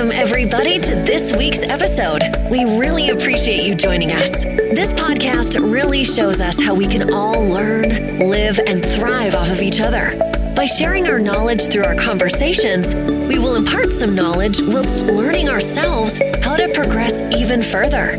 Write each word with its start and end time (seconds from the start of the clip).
Welcome, 0.00 0.18
everybody, 0.18 0.78
to 0.78 0.94
this 0.94 1.30
week's 1.36 1.60
episode. 1.60 2.22
We 2.50 2.64
really 2.78 3.10
appreciate 3.10 3.66
you 3.66 3.74
joining 3.74 4.12
us. 4.12 4.44
This 4.44 4.94
podcast 4.94 5.60
really 5.60 6.04
shows 6.04 6.40
us 6.40 6.58
how 6.58 6.74
we 6.74 6.86
can 6.86 7.12
all 7.12 7.38
learn, 7.38 8.18
live, 8.18 8.58
and 8.60 8.82
thrive 8.82 9.34
off 9.34 9.50
of 9.50 9.60
each 9.60 9.82
other. 9.82 10.16
By 10.56 10.64
sharing 10.64 11.06
our 11.06 11.18
knowledge 11.18 11.70
through 11.70 11.84
our 11.84 11.96
conversations, 11.96 12.94
we 13.28 13.38
will 13.38 13.56
impart 13.56 13.92
some 13.92 14.14
knowledge 14.14 14.62
whilst 14.62 15.04
learning 15.04 15.50
ourselves 15.50 16.16
how 16.42 16.56
to 16.56 16.72
progress 16.72 17.20
even 17.36 17.62
further. 17.62 18.12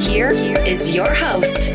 Here 0.00 0.32
is 0.32 0.90
your 0.90 1.14
host. 1.14 1.68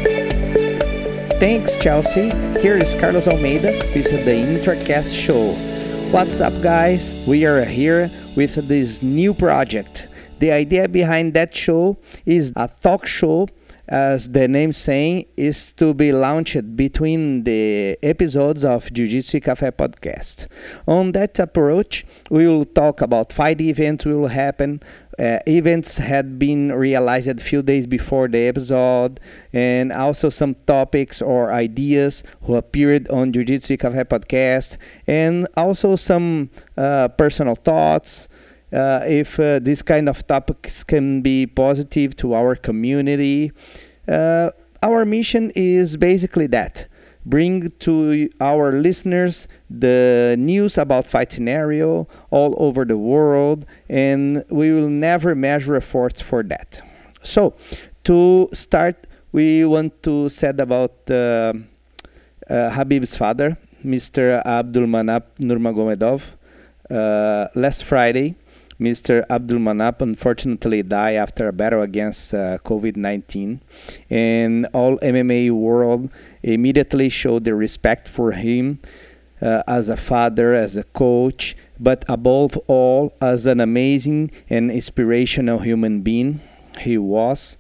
Thanks, 1.39 1.73
Chelsea. 1.77 2.32
Here 2.59 2.75
is 2.75 2.93
Carlos 3.00 3.27
Almeida 3.29 3.71
with 3.95 4.25
the 4.25 4.32
Intracast 4.32 5.16
Show. 5.16 5.66
What's 6.12 6.39
up, 6.39 6.54
guys? 6.64 7.14
We 7.28 7.46
are 7.46 7.66
here 7.66 8.10
with 8.38 8.55
this 8.70 9.04
new 9.04 9.34
project. 9.34 10.08
The 10.40 10.52
idea 10.54 10.88
behind 10.88 11.34
that 11.34 11.54
show 11.54 11.98
is 12.26 12.54
a 12.55 12.70
talk 12.81 13.05
show, 13.05 13.50
as 13.90 14.30
the 14.30 14.48
name 14.48 14.72
saying, 14.72 15.26
is 15.36 15.73
to 15.73 15.94
be 15.94 16.14
launched 16.14 16.78
between 16.78 17.44
the 17.44 18.00
episodes 18.02 18.64
of 18.64 18.91
Jiu 18.94 19.08
Jitsu 19.09 19.41
Cafe 19.41 19.70
podcast. 19.72 20.48
On 20.88 21.12
that 21.12 21.38
approach, 21.40 22.05
we 22.30 22.48
will 22.48 22.66
talk 22.66 23.02
about 23.02 23.34
fight 23.34 23.59
events 23.59 24.05
will 24.05 24.28
happen, 24.28 24.81
uh, 25.20 25.39
events 25.48 25.98
had 25.98 26.38
been 26.38 26.71
realized 26.71 27.27
a 27.27 27.35
few 27.35 27.62
days 27.62 27.88
before 27.88 28.27
the 28.27 28.39
episode, 28.41 29.20
and 29.52 29.91
also 29.91 30.30
some 30.30 30.55
topics 30.67 31.21
or 31.21 31.52
ideas 31.52 32.23
who 32.44 32.55
appeared 32.55 33.09
on 33.09 33.34
Jiu 33.34 33.44
Jitsu 33.44 33.77
Cafe 33.77 34.03
podcast, 34.03 34.77
and 35.08 35.48
also 35.55 35.95
some 35.95 36.49
uh, 36.77 37.08
personal 37.09 37.55
thoughts. 37.55 38.27
Uh, 38.72 38.99
if 39.08 39.39
uh, 39.39 39.59
this 39.59 39.81
kind 39.81 40.09
of 40.09 40.27
topics 40.27 40.84
can 40.84 41.22
be 41.22 41.45
positive 41.47 42.16
to 42.17 42.33
our 42.33 42.55
community, 42.55 43.52
uh, 44.08 44.52
our 44.83 45.05
mission 45.05 45.52
is 45.55 45.97
basically 45.97 46.47
that 46.47 46.88
bring 47.30 47.72
to 47.80 48.30
our 48.39 48.72
listeners 48.80 49.47
the 49.70 50.36
news 50.39 50.78
about 50.78 51.06
fight 51.06 51.31
scenario 51.31 52.08
all 52.31 52.56
over 52.58 52.86
the 52.86 52.97
world 52.97 53.66
and 53.89 54.45
we 54.50 54.72
will 54.72 54.89
never 54.89 55.36
measure 55.36 55.75
efforts 55.75 56.22
for 56.22 56.42
that. 56.44 56.81
So 57.22 57.53
to 58.05 58.50
start 58.53 59.08
we 59.31 59.66
want 59.66 60.02
to 60.03 60.30
said 60.30 60.59
about 60.59 60.95
uh, 61.11 61.53
uh, 62.50 62.72
Khabib's 62.72 63.17
father 63.17 63.58
mr 63.86 64.42
abdulmanap 64.45 65.23
nurmagomedov 65.39 66.22
uh, 66.89 67.48
last 67.53 67.83
friday 67.83 68.36
Mr. 68.80 69.25
Abdul 69.30 69.59
Manap 69.59 70.02
unfortunately 70.02 70.83
died 70.83 71.16
after 71.16 71.47
a 71.47 71.53
battle 71.53 71.81
against 71.81 72.33
uh, 72.33 72.59
COVID-19, 72.59 73.59
and 74.09 74.67
all 74.73 74.97
MMA 75.00 75.52
world 75.52 76.09
immediately 76.44 77.09
showed 77.09 77.44
their 77.44 77.55
respect 77.55 78.08
for 78.08 78.33
him 78.33 78.80
uh, 79.42 79.64
as 79.67 79.89
a 79.89 79.98
father, 79.98 80.53
as 80.53 80.78
a 80.78 80.83
coach, 80.83 81.55
but 81.80 82.05
above 82.08 82.58
all 82.67 83.14
as 83.20 83.45
an 83.45 83.59
amazing 83.59 84.31
and 84.50 84.70
inspirational 84.70 85.59
human 85.59 86.02
being 86.02 86.42
he 86.81 86.98
was. 86.98 87.58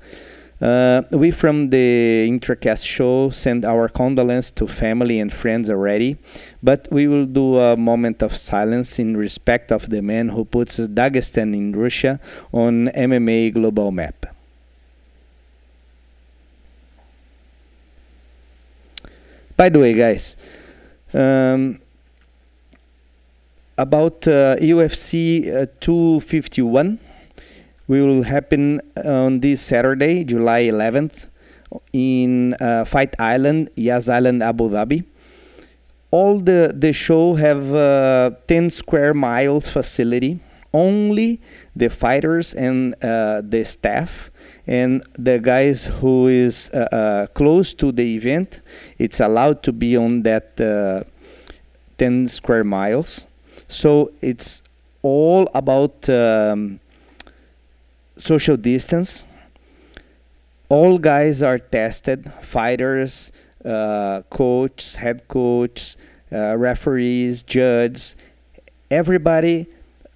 Uh, 0.59 1.03
we 1.11 1.29
from 1.29 1.69
the 1.69 2.27
Intracast 2.27 2.83
show 2.83 3.29
send 3.29 3.63
our 3.63 3.87
condolences 3.87 4.49
to 4.51 4.67
family 4.67 5.19
and 5.19 5.31
friends 5.31 5.69
already, 5.69 6.17
but 6.63 6.87
we 6.91 7.07
will 7.07 7.25
do 7.25 7.59
a 7.59 7.77
moment 7.77 8.23
of 8.23 8.35
silence 8.35 8.97
in 8.97 9.15
respect 9.15 9.71
of 9.71 9.89
the 9.89 10.01
man 10.01 10.29
who 10.29 10.43
puts 10.43 10.77
Dagestan 10.77 11.55
in 11.55 11.75
Russia 11.75 12.19
on 12.51 12.87
MMA 12.87 13.53
global 13.53 13.91
map. 13.91 14.25
By 19.55 19.69
the 19.69 19.79
way, 19.79 19.93
guys, 19.93 20.35
um, 21.13 21.79
about 23.77 24.27
uh, 24.27 24.55
UFC 24.57 25.47
uh, 25.53 25.67
251 25.81 26.99
will 27.87 28.23
happen 28.23 28.81
on 29.03 29.39
this 29.39 29.61
Saturday, 29.61 30.23
July 30.23 30.63
11th, 30.63 31.27
in 31.93 32.53
uh, 32.55 32.85
Fight 32.85 33.15
Island, 33.19 33.69
Yas 33.75 34.09
Island, 34.09 34.43
Abu 34.43 34.69
Dhabi. 34.69 35.03
All 36.11 36.39
the 36.39 36.73
the 36.73 36.93
show 36.93 37.35
have 37.35 37.73
uh, 37.75 38.31
10 38.47 38.69
square 38.69 39.13
miles 39.13 39.67
facility. 39.67 40.39
Only 40.73 41.41
the 41.75 41.89
fighters 41.89 42.53
and 42.53 42.93
uh, 43.03 43.41
the 43.43 43.63
staff 43.63 44.29
and 44.67 45.01
the 45.17 45.39
guys 45.39 45.85
who 45.85 46.27
is 46.27 46.69
uh, 46.73 46.87
uh, 46.91 47.27
close 47.27 47.73
to 47.75 47.91
the 47.91 48.15
event, 48.15 48.59
it's 48.99 49.19
allowed 49.19 49.63
to 49.63 49.71
be 49.71 49.95
on 49.97 50.23
that 50.23 50.59
uh, 50.59 51.03
10 51.97 52.27
square 52.27 52.63
miles. 52.63 53.25
So 53.67 54.11
it's 54.21 54.61
all 55.01 55.49
about. 55.53 56.09
Um, 56.09 56.79
social 58.17 58.57
distance. 58.57 59.25
All 60.69 60.97
guys 60.97 61.41
are 61.41 61.59
tested 61.59 62.31
fighters, 62.41 63.31
uh, 63.63 64.21
coaches, 64.29 64.95
head 64.95 65.27
coaches, 65.27 65.97
uh, 66.31 66.57
referees, 66.57 67.41
judges, 67.43 68.15
everybody 68.91 69.67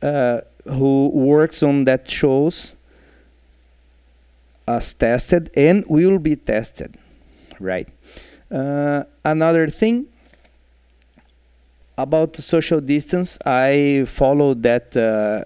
uh, 0.02 0.42
who 0.66 1.08
works 1.10 1.64
on 1.64 1.86
that 1.86 2.10
shows 2.10 2.76
us 4.68 4.94
tested 4.94 5.50
and 5.56 5.86
will 5.88 6.20
be 6.20 6.36
tested, 6.36 6.98
right? 7.60 7.88
Uh, 8.52 9.04
another 9.24 9.70
thing 9.70 10.06
about 11.98 12.36
social 12.36 12.82
distance, 12.82 13.38
I 13.46 14.06
follow 14.08 14.54
that 14.56 14.96
uh, 14.98 15.44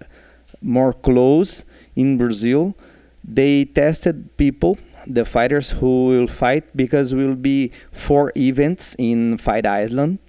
more 0.61 0.93
close 0.93 1.63
in 1.95 2.17
Brazil. 2.17 2.75
They 3.23 3.65
tested 3.65 4.35
people, 4.37 4.77
the 5.07 5.25
fighters 5.25 5.71
who 5.71 6.05
will 6.07 6.27
fight, 6.27 6.75
because 6.75 7.13
will 7.13 7.35
be 7.35 7.71
four 7.91 8.31
events 8.35 8.95
in 8.97 9.37
Fight 9.37 9.65
Island. 9.65 10.19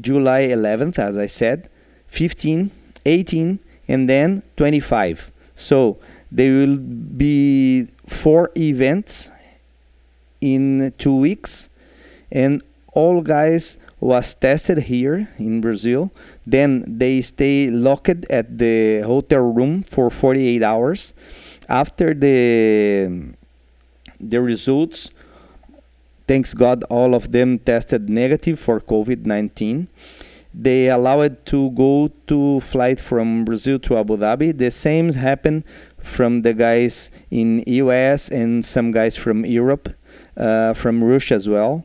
July 0.00 0.42
11th, 0.42 0.98
as 0.98 1.16
I 1.16 1.26
said, 1.26 1.68
15, 2.08 2.70
18, 3.04 3.58
and 3.88 4.08
then 4.08 4.42
25. 4.56 5.30
So 5.54 5.98
there 6.30 6.52
will 6.52 6.76
be 6.76 7.88
four 8.06 8.50
events 8.56 9.30
in 10.40 10.92
two 10.98 11.14
weeks, 11.14 11.68
and 12.30 12.62
all 12.92 13.20
guys 13.20 13.78
was 14.06 14.34
tested 14.34 14.78
here 14.84 15.28
in 15.36 15.60
Brazil. 15.60 16.12
Then 16.46 16.84
they 16.86 17.20
stay 17.22 17.70
locked 17.70 18.24
at 18.30 18.58
the 18.58 19.00
hotel 19.00 19.40
room 19.40 19.82
for 19.82 20.10
48 20.10 20.62
hours. 20.62 21.12
After 21.68 22.14
the 22.14 23.34
the 24.20 24.40
results, 24.40 25.10
thanks 26.28 26.54
God, 26.54 26.84
all 26.88 27.14
of 27.14 27.32
them 27.32 27.58
tested 27.58 28.08
negative 28.08 28.58
for 28.60 28.80
COVID-19. 28.80 29.88
They 30.54 30.88
allowed 30.88 31.44
to 31.46 31.70
go 31.72 32.10
to 32.28 32.60
flight 32.60 32.98
from 33.00 33.44
Brazil 33.44 33.78
to 33.80 33.98
Abu 33.98 34.16
Dhabi. 34.16 34.56
The 34.56 34.70
same 34.70 35.12
happened 35.12 35.64
from 35.98 36.40
the 36.42 36.54
guys 36.54 37.10
in 37.30 37.62
US 37.66 38.30
and 38.30 38.64
some 38.64 38.90
guys 38.92 39.16
from 39.16 39.44
Europe, 39.44 39.90
uh, 40.36 40.72
from 40.72 41.04
Russia 41.04 41.34
as 41.34 41.46
well. 41.48 41.84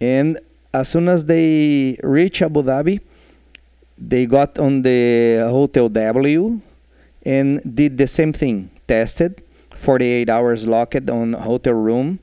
And 0.00 0.40
as 0.74 0.88
soon 0.88 1.08
as 1.08 1.24
they 1.24 1.96
reach 2.02 2.42
Abu 2.42 2.62
Dhabi, 2.62 3.00
they 3.96 4.26
got 4.26 4.58
on 4.58 4.82
the 4.82 5.46
Hotel 5.48 5.88
W 5.88 6.60
and 7.24 7.76
did 7.76 7.96
the 7.96 8.08
same 8.08 8.32
thing. 8.32 8.70
Tested, 8.88 9.40
48 9.76 10.28
hours 10.28 10.66
locked 10.66 11.08
on 11.08 11.32
hotel 11.32 11.74
room. 11.74 12.18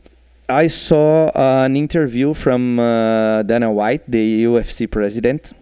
I 0.50 0.68
saw 0.68 1.27
uh, 1.30 1.63
an 1.65 1.77
interview 1.77 2.33
from 2.33 2.77
uh, 2.77 3.42
Dana 3.44 3.71
White, 3.71 4.03
the 4.12 4.44
UFC 4.44 4.92
president, 4.92 5.54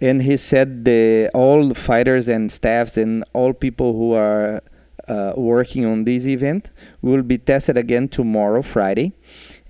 and 0.00 0.22
he 0.22 0.36
said 0.36 0.84
the 0.84 1.28
all 1.34 1.74
fighters 1.74 2.28
and 2.28 2.50
staffs 2.50 2.96
and 2.96 3.24
all 3.32 3.52
people 3.52 3.92
who 3.92 4.12
are 4.12 4.62
uh, 5.08 5.32
working 5.36 5.84
on 5.84 6.04
this 6.04 6.26
event 6.26 6.70
will 7.02 7.22
be 7.22 7.38
tested 7.38 7.76
again 7.76 8.08
tomorrow, 8.08 8.62
Friday 8.62 9.12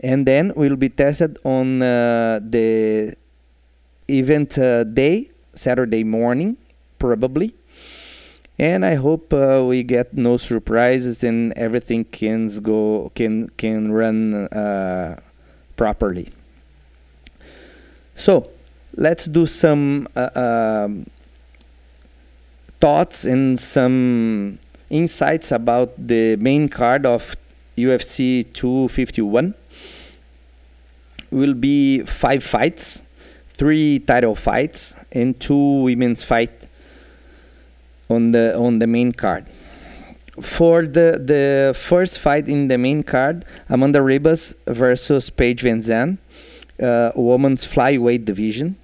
and 0.01 0.27
then 0.27 0.53
we'll 0.57 0.77
be 0.77 0.89
tested 0.89 1.39
on 1.45 1.83
uh, 1.83 2.41
the 2.43 3.15
event 4.09 4.59
uh, 4.59 4.85
day 4.85 5.31
saturday 5.55 6.05
morning 6.05 6.57
probably 6.99 7.55
and 8.59 8.85
i 8.85 8.95
hope 8.95 9.33
uh, 9.33 9.65
we 9.67 9.83
get 9.83 10.15
no 10.15 10.37
surprises 10.37 11.25
and 11.25 11.53
everything 11.55 12.05
can 12.05 12.49
go 12.63 13.11
can 13.15 13.49
can 13.57 13.91
run 13.93 14.35
uh, 14.49 15.19
properly 15.77 16.33
so 18.15 18.49
let's 18.97 19.27
do 19.27 19.47
some 19.47 20.09
uh, 20.17 20.31
um, 20.35 21.07
thoughts 22.81 23.25
and 23.25 23.59
some 23.61 24.59
insights 24.91 25.53
about 25.53 25.93
the 25.99 26.37
main 26.37 26.69
card 26.69 27.05
of 27.05 27.37
UFC 27.77 28.53
251. 28.53 29.55
Will 31.31 31.55
be 31.55 32.03
five 32.03 32.45
fights, 32.45 33.03
three 33.55 33.99
title 33.99 34.35
fights, 34.35 34.95
and 35.13 35.39
two 35.39 35.83
women's 35.83 36.23
fight 36.23 36.69
on 38.09 38.33
the 38.33 38.57
on 38.57 38.79
the 38.79 38.87
main 38.87 39.13
card. 39.13 39.47
For 40.41 40.83
the 40.83 41.21
the 41.23 41.75
first 41.79 42.19
fight 42.19 42.49
in 42.49 42.69
the 42.69 42.79
main 42.79 43.03
card, 43.03 43.45
Amanda 43.69 44.01
Ribas 44.01 44.55
versus 44.67 45.31
Paige 45.31 45.63
VanZant, 45.63 46.19
uh, 46.81 47.13
women's 47.17 47.67
flyweight 47.67 48.25
division 48.25 48.77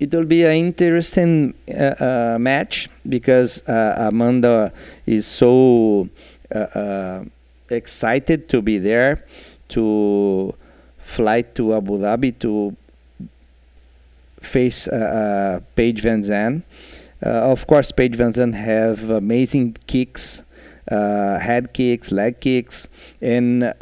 it 0.00 0.12
will 0.12 0.24
be 0.24 0.44
an 0.44 0.52
interesting 0.52 1.54
uh, 1.68 1.82
uh, 1.82 2.36
match 2.40 2.88
because 3.08 3.62
uh, 3.68 3.94
Amanda 3.96 4.72
is 5.06 5.26
so 5.26 6.08
uh, 6.54 6.58
uh, 6.58 7.24
excited 7.70 8.48
to 8.48 8.60
be 8.60 8.78
there 8.78 9.24
to 9.68 10.54
fly 11.04 11.42
to 11.42 11.74
Abu 11.74 11.98
Dhabi 11.98 12.38
to 12.40 12.76
face 14.40 14.88
uh, 14.88 15.60
Paige 15.76 16.02
VanZant. 16.02 16.62
of 17.22 17.66
course, 17.66 17.92
Paige 17.92 18.16
VanZant 18.16 18.54
have 18.54 19.10
amazing 19.10 19.76
kicks. 19.86 20.42
head 20.90 21.72
kicks, 21.72 22.12
leg 22.12 22.40
kicks, 22.40 22.88
and 23.22 23.72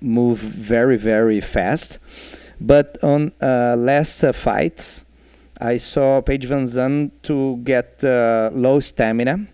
move 0.00 0.38
very, 0.38 0.96
very 0.96 1.40
fast. 1.40 1.98
But 2.60 3.02
on 3.02 3.32
last 3.40 4.24
fights, 4.34 5.04
I 5.60 5.76
saw 5.76 6.20
Paige 6.20 6.48
VanZant 6.48 7.10
to 7.24 7.56
get 7.64 8.02
uh, 8.02 8.50
low 8.52 8.80
stamina, 8.80 9.46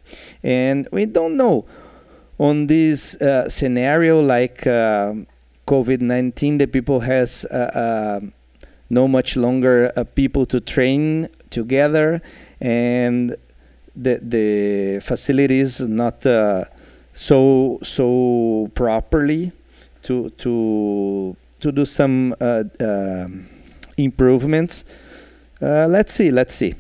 and 0.43 0.89
we 0.91 1.07
don't 1.07 1.37
know 1.37 1.67
on 2.39 2.67
this 2.67 3.15
uh, 3.17 3.49
scenario 3.49 4.21
like 4.21 4.67
uh, 4.67 5.13
COVID-19, 5.67 6.59
the 6.59 6.67
people 6.67 7.01
has 7.01 7.45
uh, 7.45 7.55
uh, 7.55 8.21
no 8.89 9.07
much 9.07 9.37
longer 9.37 9.93
uh, 9.97 10.05
people 10.05 10.47
to 10.47 10.61
train 10.61 11.29
together, 11.51 12.23
and 12.61 13.37
the 13.95 14.21
the 14.23 15.01
facilities 15.01 15.81
not 15.81 16.23
so 17.13 17.79
so 17.83 18.71
properly 18.75 19.53
to 20.03 20.31
to 20.31 21.37
to 21.61 21.73
do 21.73 21.85
some 21.85 22.35
um, 22.41 23.49
improvements 23.97 24.85
uh, 25.63 25.87
let's 25.89 26.15
see. 26.15 26.31
Let's 26.31 26.55
see. 26.55 26.75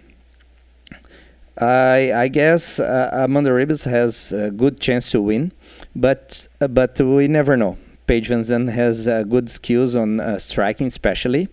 I 1.59 2.13
I 2.15 2.29
guess 2.29 2.81
uh, 2.81 3.11
Amanda 3.13 3.51
Ribas 3.51 3.85
has 3.85 4.33
a 4.33 4.51
good 4.51 4.81
chance 4.81 5.11
to 5.11 5.21
win, 5.21 5.53
but 5.95 6.49
uh, 6.61 6.69
but 6.69 6.99
we 6.99 7.29
never 7.29 7.57
know. 7.57 7.77
Paige 8.11 8.29
VanZant 8.29 8.73
has 8.73 9.07
uh, 9.07 9.23
good 9.23 9.49
skills 9.49 9.95
on 9.95 10.19
uh, 10.19 10.37
striking, 10.37 10.89
especially. 10.89 11.49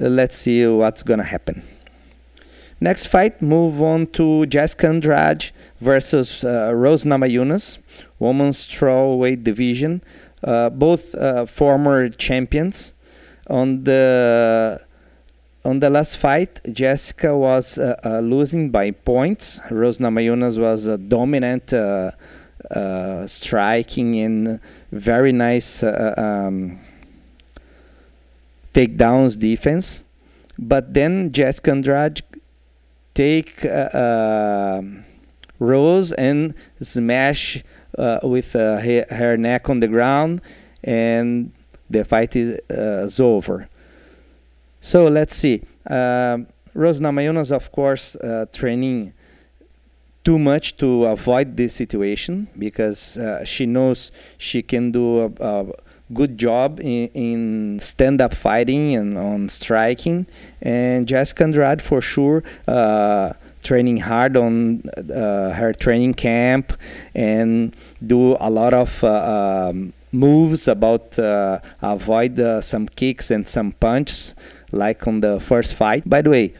Uh, 0.00 0.06
let's 0.06 0.36
see 0.36 0.64
what's 0.64 1.02
gonna 1.02 1.24
happen. 1.24 1.64
Next 2.80 3.06
fight, 3.06 3.42
move 3.42 3.82
on 3.82 4.06
to 4.18 4.46
Jessica 4.46 4.86
Andrade 4.86 5.50
versus 5.80 6.44
Rose 6.44 7.02
Namajunas, 7.02 7.78
women's 8.20 8.64
strawweight 8.64 9.42
division. 9.42 10.04
both 10.40 11.16
former 11.50 12.08
champions. 12.10 12.92
On 13.50 13.82
the 13.82 14.80
on 15.64 15.80
the 15.80 15.90
last 15.90 16.16
fight, 16.16 16.60
Jessica 16.72 17.36
was 17.36 17.76
uh, 17.76 17.98
uh, 18.04 18.20
losing 18.20 18.70
by 18.70 18.92
points. 18.92 19.58
Rose 19.68 19.98
Namajunas 19.98 20.60
was 20.60 20.86
a 20.86 20.96
dominant, 20.96 21.72
uh, 21.72 22.12
uh 22.70 23.26
striking 23.26 24.18
and 24.20 24.60
very 24.94 25.32
nice 25.32 25.82
uh, 25.82 26.14
um, 26.16 26.80
takedowns 28.72 29.38
defense. 29.38 30.04
But 30.58 30.94
then 30.94 31.32
Jessica 31.32 31.72
Andrade 31.72 32.22
take 33.14 33.64
uh, 33.64 34.82
Rose 35.58 36.12
and 36.12 36.54
smash 36.80 37.62
with 38.22 38.52
her, 38.52 39.06
her, 39.10 39.36
neck 39.36 39.68
on 39.68 39.80
the 39.80 39.88
ground, 39.88 40.40
and 40.82 41.52
the 41.90 42.04
fight 42.04 42.36
is, 42.36 42.60
is 42.68 43.20
over. 43.20 43.68
So 44.80 45.06
let's 45.08 45.34
see. 45.34 45.62
Uh, 45.88 46.38
Rose 46.74 47.00
Namajunas, 47.00 47.50
of 47.50 47.72
course, 47.72 48.16
uh, 48.16 48.46
training 48.52 49.12
too 50.24 50.38
much 50.38 50.76
to 50.78 51.04
avoid 51.04 51.56
this 51.56 51.74
situation 51.74 52.48
because 52.58 53.16
uh, 53.18 53.44
she 53.44 53.66
knows 53.66 54.10
she 54.38 54.62
can 54.62 54.90
do 54.90 55.20
a, 55.20 55.30
a 55.40 55.66
good 56.12 56.38
job 56.38 56.80
in, 56.80 57.08
in, 57.08 57.80
stand-up 57.82 58.34
fighting 58.34 58.94
and 58.94 59.18
on 59.18 59.48
striking. 59.48 60.26
And 60.60 61.06
Jessica 61.06 61.44
Andrade, 61.44 61.82
for 61.82 62.00
sure, 62.00 62.42
uh, 62.66 63.34
training 63.62 63.98
hard 63.98 64.36
on 64.36 64.82
uh, 64.96 65.50
her 65.52 65.72
training 65.72 66.14
camp 66.14 66.74
and 67.14 67.74
do 68.06 68.36
a 68.38 68.50
lot 68.50 68.74
of 68.74 69.02
uh, 69.02 69.68
um, 69.70 69.92
moves 70.12 70.68
about 70.68 71.18
uh, 71.18 71.58
avoid 71.80 72.38
uh, 72.38 72.60
some 72.60 72.86
kicks 72.88 73.30
and 73.30 73.48
some 73.48 73.72
punches 73.72 74.34
like 74.70 75.06
on 75.06 75.20
the 75.20 75.40
first 75.40 75.74
fight. 75.74 76.08
By 76.08 76.20
the 76.20 76.30
way, 76.30 76.54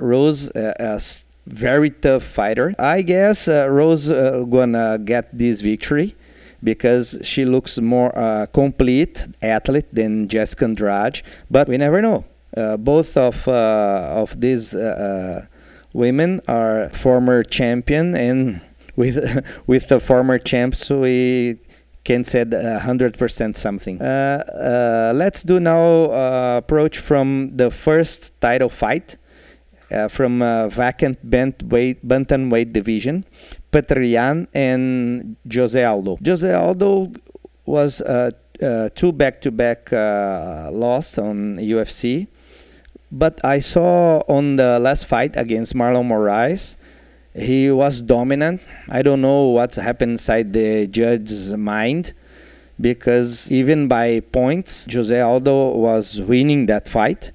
Rose 0.00 0.50
is 0.54 1.25
very 1.46 1.90
tough 1.90 2.24
fighter. 2.24 2.74
I 2.78 3.02
guess 3.02 3.48
uh, 3.48 3.68
Rose 3.70 4.10
uh, 4.10 4.44
gonna 4.50 4.98
get 4.98 5.36
this 5.36 5.60
victory 5.60 6.16
because 6.62 7.18
she 7.22 7.44
looks 7.44 7.78
more 7.78 8.16
uh, 8.18 8.46
complete 8.46 9.26
athlete 9.42 9.86
than 9.92 10.28
Jessica 10.28 10.64
Andrade. 10.64 11.22
But 11.50 11.68
we 11.68 11.76
never 11.76 12.02
know. 12.02 12.24
Uh, 12.56 12.76
both 12.76 13.16
of 13.16 13.46
of 13.46 14.40
these 14.40 14.74
women 15.96 16.40
are 16.46 16.90
former 16.90 17.42
champion, 17.42 18.14
and 18.14 18.60
with 18.96 19.44
with 19.66 19.88
the 19.88 19.98
former 19.98 20.38
champs, 20.38 20.90
we 20.90 21.58
can 22.04 22.24
said 22.24 22.52
hundred 22.82 23.18
percent 23.18 23.56
something. 23.56 24.00
Uh, 24.00 25.10
uh, 25.10 25.12
let's 25.14 25.42
do 25.42 25.58
now 25.58 26.04
uh, 26.12 26.58
approach 26.58 26.98
from 26.98 27.50
the 27.56 27.70
first 27.70 28.38
title 28.40 28.68
fight 28.68 29.16
from 30.08 30.40
vacant 30.70 31.18
bent 31.28 31.62
weight 31.64 32.06
bantamweight 32.06 32.72
division, 32.72 33.24
Petr 33.72 34.08
Yan 34.10 34.48
and 34.54 35.36
Jose 35.52 35.82
Aldo. 35.82 36.18
Jose 36.24 36.52
Aldo 36.52 37.12
was 37.64 38.00
uh, 38.02 38.30
two 38.94 39.12
back-to-back 39.12 39.92
uh, 39.92 40.70
loss 40.72 41.18
on 41.18 41.56
UFC, 41.58 42.26
but 43.12 43.44
I 43.44 43.60
saw 43.60 44.22
on 44.28 44.56
the 44.56 44.78
last 44.78 45.06
fight 45.06 45.36
against 45.36 45.74
Marlon 45.74 46.08
Moraes 46.08 46.76
he 47.36 47.70
was 47.70 48.00
dominant. 48.00 48.60
I 48.88 49.02
don't 49.02 49.20
know 49.20 49.48
what's 49.48 49.76
happened 49.76 50.12
inside 50.12 50.52
the 50.52 50.86
judge's 50.86 51.54
mind 51.54 52.12
because 52.80 53.50
even 53.52 53.88
by 53.88 54.20
points, 54.20 54.86
Jose 54.90 55.20
Aldo 55.20 55.76
was 55.76 56.20
winning 56.20 56.66
that 56.66 56.88
fight. 56.88 57.32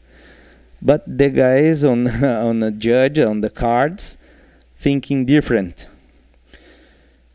But 0.82 1.04
the 1.06 1.30
guys 1.30 1.84
on 1.84 2.08
on 2.24 2.60
the 2.60 2.72
judge 2.72 3.20
on 3.20 3.42
the 3.42 3.50
cards 3.50 4.18
thinking 4.76 5.26
different. 5.26 5.88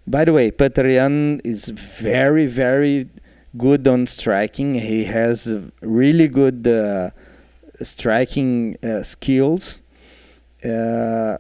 By 0.07 0.25
the 0.25 0.33
way, 0.33 0.51
Petr 0.51 0.93
Yan 0.93 1.41
is 1.45 1.69
very 1.69 2.47
very 2.47 3.09
good 3.57 3.87
on 3.87 4.07
striking. 4.07 4.75
He 4.75 5.05
has 5.05 5.49
really 5.81 6.29
good 6.29 6.67
uh, 6.67 7.11
striking 7.83 8.77
uh, 8.83 9.03
skills. 9.03 9.81
Uh, 10.65 11.39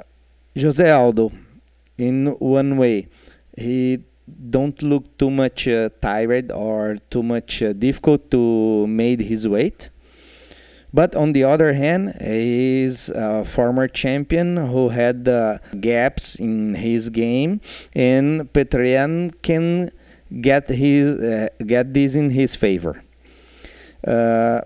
Jose 0.58 0.90
Aldo, 0.90 1.32
in 1.98 2.26
one 2.38 2.76
way, 2.76 3.08
he 3.56 4.00
don't 4.50 4.82
look 4.82 5.18
too 5.18 5.30
much 5.30 5.68
uh, 5.68 5.90
tired 6.00 6.50
or 6.50 6.96
too 7.10 7.22
much 7.22 7.62
uh, 7.62 7.72
difficult 7.72 8.30
to 8.30 8.86
made 8.86 9.20
his 9.20 9.46
weight. 9.46 9.90
But 10.96 11.14
on 11.14 11.34
the 11.34 11.44
other 11.44 11.74
hand, 11.74 12.16
he's 12.22 13.10
a 13.10 13.44
former 13.44 13.86
champion 13.86 14.56
who 14.56 14.88
had 14.88 15.28
uh, 15.28 15.58
gaps 15.78 16.36
in 16.36 16.72
his 16.72 17.10
game, 17.10 17.60
and 17.94 18.50
Petr 18.54 18.80
Yan 18.80 19.30
can 19.42 19.90
get 20.40 20.70
his 20.70 21.20
uh, 21.20 21.48
get 21.66 21.92
this 21.92 22.14
in 22.14 22.30
his 22.30 22.56
favor. 22.56 23.04
Uh, 24.08 24.62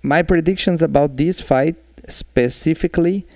my 0.00 0.22
predictions 0.22 0.80
about 0.80 1.18
this 1.18 1.38
fight 1.38 1.76
specifically 2.08 3.26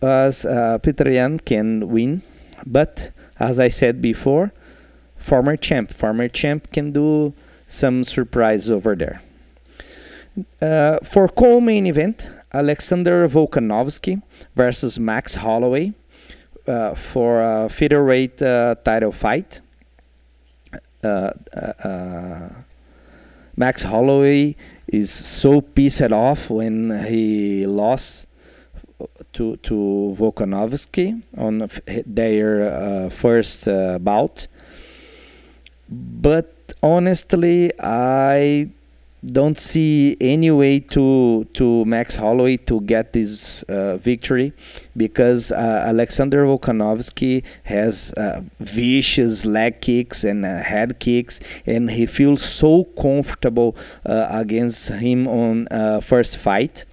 as 0.00 0.46
uh, 0.46 0.78
Petr 0.80 1.12
Yan 1.12 1.40
can 1.40 1.90
win, 1.90 2.22
but 2.64 3.12
as 3.38 3.60
I 3.60 3.68
said 3.68 4.00
before, 4.00 4.50
former 5.18 5.58
champ, 5.58 5.92
former 5.92 6.28
champ 6.28 6.72
can 6.72 6.92
do 6.92 7.34
some 7.68 8.02
surprise 8.02 8.70
over 8.70 8.96
there. 8.96 9.20
Uh, 10.60 10.98
for 11.02 11.28
co-main 11.28 11.86
event, 11.86 12.26
Alexander 12.52 13.28
Volkanovski 13.28 14.22
versus 14.54 14.98
Max 14.98 15.36
Holloway 15.36 15.94
uh, 16.66 16.94
for 16.94 17.42
a 17.42 17.68
featherweight 17.68 18.42
uh, 18.42 18.74
title 18.84 19.12
fight. 19.12 19.60
Uh, 21.02 21.30
uh, 21.54 22.48
Max 23.56 23.82
Holloway 23.82 24.56
is 24.86 25.10
so 25.10 25.60
pissed 25.60 26.12
off 26.12 26.50
when 26.50 27.04
he 27.06 27.66
lost 27.66 28.26
to 29.32 29.56
to 29.56 30.14
Volkanovski 30.16 31.22
on 31.36 31.70
their 32.06 32.72
uh, 32.72 33.10
first 33.10 33.68
uh, 33.68 33.98
bout. 33.98 34.46
But 35.88 36.72
honestly, 36.82 37.72
I 37.80 38.70
don't 39.32 39.58
see 39.58 40.16
any 40.20 40.50
way 40.50 40.78
to 40.78 41.46
to 41.54 41.84
Max 41.84 42.14
Holloway 42.14 42.56
to 42.58 42.80
get 42.82 43.12
this 43.12 43.62
uh, 43.64 43.96
victory 43.96 44.52
because 44.96 45.50
uh, 45.50 45.84
Alexander 45.86 46.44
Volkanovski 46.44 47.42
has 47.64 48.12
uh, 48.12 48.42
vicious 48.60 49.44
leg 49.44 49.80
kicks 49.80 50.22
and 50.22 50.44
uh, 50.46 50.62
head 50.62 51.00
kicks, 51.00 51.40
and 51.66 51.90
he 51.90 52.06
feels 52.06 52.42
so 52.42 52.84
comfortable 53.00 53.76
uh, 54.04 54.28
against 54.30 54.88
him 54.88 55.26
on 55.26 55.66
uh, 55.70 56.00
first 56.00 56.36
fight. 56.36 56.84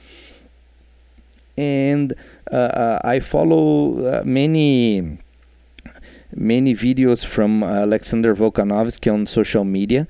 And 1.55 2.15
I 2.51 3.19
follow 3.19 4.23
many 4.23 5.19
many 6.35 6.73
videos 6.73 7.23
from 7.23 7.63
Alexander 7.63 8.35
Volkanovski 8.35 9.13
on 9.13 9.27
social 9.27 9.63
media 9.63 10.07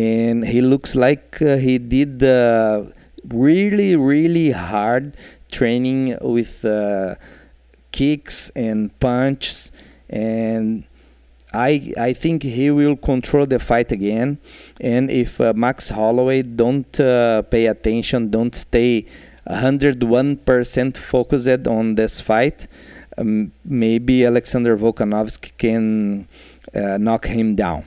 and 0.00 0.46
he 0.46 0.60
looks 0.60 0.94
like 0.94 1.42
uh, 1.42 1.56
he 1.56 1.76
did 1.78 2.22
uh, 2.22 2.84
really 3.28 3.96
really 3.96 4.50
hard 4.52 5.16
training 5.50 6.16
with 6.20 6.64
uh, 6.64 7.14
kicks 7.92 8.50
and 8.54 8.78
punches. 9.00 9.72
And 10.08 10.84
I 11.52 11.92
I 11.98 12.12
think 12.14 12.42
he 12.42 12.70
will 12.70 12.96
control 12.96 13.46
the 13.46 13.58
fight 13.58 13.90
again. 13.92 14.38
And 14.80 15.10
if 15.10 15.40
uh, 15.40 15.52
Max 15.54 15.90
Holloway 15.90 16.42
don't 16.42 16.94
uh, 17.00 17.42
pay 17.42 17.66
attention 17.66 18.30
don't 18.30 18.54
stay 18.54 19.06
101% 19.48 20.96
focused 20.96 21.66
on 21.66 21.94
this 21.96 22.20
fight 22.20 22.68
um, 23.18 23.52
maybe 23.64 24.24
Alexander 24.24 24.76
Volkanovski 24.76 25.50
can 25.58 26.28
uh, 26.74 26.96
knock 26.98 27.26
him 27.26 27.56
down. 27.56 27.84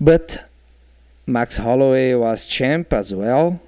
But 0.00 0.49
Max 1.26 1.56
Holloway 1.56 2.14
was 2.14 2.46
champ 2.46 2.92
as 2.92 3.14
well. 3.14 3.60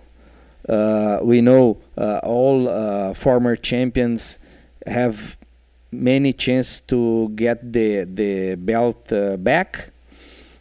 Uh, 0.69 1.19
we 1.23 1.41
know 1.41 1.79
uh, 1.99 2.21
all 2.23 2.69
uh, 2.69 3.15
former 3.15 3.57
champions 3.57 4.39
have 4.87 5.37
many 5.91 6.33
chances 6.33 6.81
to 6.89 7.31
get 7.35 7.73
the 7.73 8.05
the 8.05 8.55
belt 8.55 9.13
uh, 9.13 9.37
back. 9.37 9.91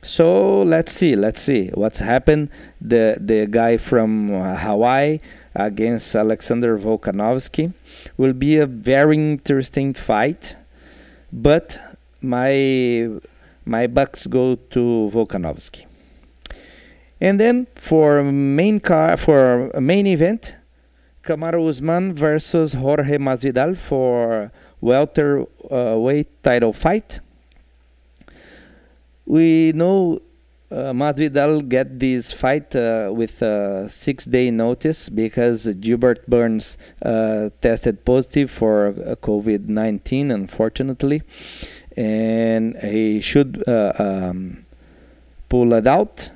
So 0.03 0.63
let's 0.63 0.91
see, 0.91 1.15
let's 1.15 1.41
see 1.41 1.69
what's 1.75 1.99
happened. 1.99 2.49
The 2.79 3.17
the 3.19 3.45
guy 3.45 3.77
from 3.77 4.29
Hawaii 4.29 5.19
against 5.53 6.15
Alexander 6.15 6.77
Volkanovski 6.77 7.73
will 8.17 8.33
be 8.33 8.57
a 8.57 8.65
very 8.65 9.15
interesting 9.15 9.93
fight, 9.93 10.55
but 11.31 11.77
my 12.21 13.09
my 13.65 13.85
bucks 13.85 14.25
go 14.25 14.55
to 14.55 15.11
Volkanovski. 15.13 15.85
And 17.21 17.39
then 17.39 17.67
for 17.75 18.23
main 18.23 18.79
car 18.79 19.15
for 19.15 19.71
main 19.79 20.07
event, 20.07 20.55
Kamaru 21.23 21.69
Usman 21.69 22.15
versus 22.15 22.73
Jorge 22.73 23.17
Masvidal 23.17 23.77
for 23.77 24.51
welterweight 24.81 26.27
uh, 26.27 26.43
title 26.43 26.73
fight. 26.73 27.19
We 29.27 29.71
know 29.73 30.19
uh, 30.71 30.93
Masvidal 30.93 31.69
get 31.69 31.99
this 31.99 32.33
fight 32.33 32.75
uh, 32.75 33.11
with 33.13 33.39
a 33.43 33.87
six-day 33.87 34.49
notice 34.49 35.07
because 35.07 35.67
Gilbert 35.75 36.27
Burns 36.27 36.77
uh, 37.05 37.49
tested 37.61 38.03
positive 38.03 38.49
for 38.49 38.87
uh, 38.87 39.15
COVID-19, 39.15 40.33
unfortunately 40.33 41.21
and 41.97 42.77
he 42.77 43.19
should 43.19 43.63
uh, 43.67 43.93
um, 43.97 44.65
pull 45.49 45.73
it 45.73 45.87
out. 45.87 46.29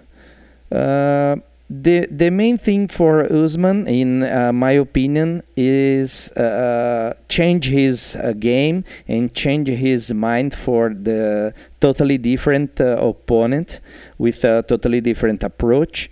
Uh, 0.71 1.37
the 1.69 2.05
the 2.11 2.29
main 2.29 2.57
thing 2.59 2.87
for 2.87 3.23
Usman, 3.31 3.87
in 3.87 4.23
uh, 4.23 4.53
my 4.53 4.71
opinion, 4.71 5.41
is 5.57 6.31
uh, 6.33 7.15
change 7.27 7.65
his 7.69 8.15
uh, 8.15 8.33
game 8.33 8.83
and 9.07 9.33
change 9.33 9.67
his 9.67 10.13
mind 10.13 10.53
for 10.53 10.89
the 10.93 11.53
totally 11.79 12.19
different 12.19 12.79
uh, 12.79 12.97
opponent 12.97 13.79
with 14.19 14.43
a 14.43 14.63
totally 14.67 15.01
different 15.01 15.43
approach. 15.43 16.11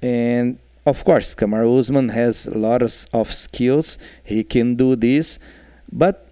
And 0.00 0.58
of 0.86 1.04
course, 1.04 1.34
Kamaru 1.34 1.78
Usman 1.78 2.10
has 2.10 2.46
lots 2.46 3.06
of, 3.12 3.32
skills. 3.32 3.98
He 4.24 4.44
can 4.44 4.76
do 4.76 4.96
this, 4.96 5.38
but 5.92 6.28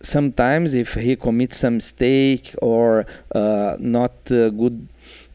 sometimes 0.00 0.72
if 0.72 0.94
he 0.94 1.16
commits 1.16 1.58
some 1.58 1.74
mistake 1.74 2.54
or 2.62 3.06
uh, 3.34 3.76
not 3.78 4.12
uh, 4.30 4.50
good 4.50 4.88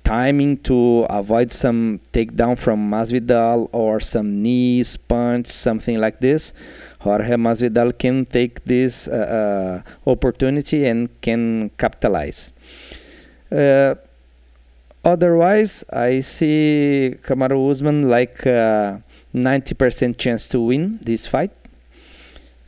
timing 0.03 0.57
to 0.57 1.05
avoid 1.09 1.51
some 1.51 1.99
takedown 2.13 2.57
from 2.57 2.89
Masvidal 2.89 3.69
or 3.71 3.99
some 3.99 4.41
knees 4.41 4.97
punch 4.97 5.47
something 5.47 5.99
like 5.99 6.19
this. 6.19 6.53
Jorge 6.99 7.35
Masvidal 7.35 7.97
can 7.97 8.25
take 8.25 8.63
this 8.65 9.07
uh, 9.07 9.81
uh 10.05 10.09
opportunity 10.09 10.85
and 10.85 11.09
can 11.21 11.71
capitalize. 11.77 12.53
Uh, 13.51 13.95
otherwise 15.03 15.83
I 15.91 16.21
see 16.21 17.15
Kamaru 17.23 17.71
Usman 17.71 18.09
like 18.09 18.39
90% 18.43 20.09
uh, 20.09 20.13
chance 20.13 20.45
to 20.47 20.59
win 20.59 20.99
this 21.01 21.27
fight. 21.27 21.51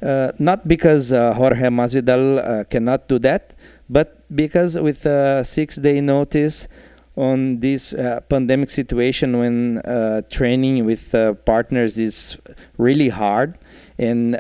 Uh, 0.02 0.34
not 0.38 0.68
because 0.68 1.14
uh, 1.14 1.34
Jorge 1.34 1.70
Masvidal 1.70 2.70
cannot 2.70 3.08
do 3.08 3.20
that, 3.20 3.54
but 3.90 4.20
because 4.36 4.78
with 4.78 5.06
a 5.06 5.46
six-day 5.46 6.02
notice 6.02 6.68
on 7.16 7.60
this 7.60 7.94
uh, 7.94 8.20
pandemic 8.28 8.70
situation 8.70 9.38
when 9.38 9.78
uh, 9.80 10.22
training 10.30 10.86
with 10.86 11.14
uh, 11.14 11.34
partners 11.34 11.98
is 11.98 12.38
really 12.78 13.10
hard 13.10 13.58
and 14.00 14.38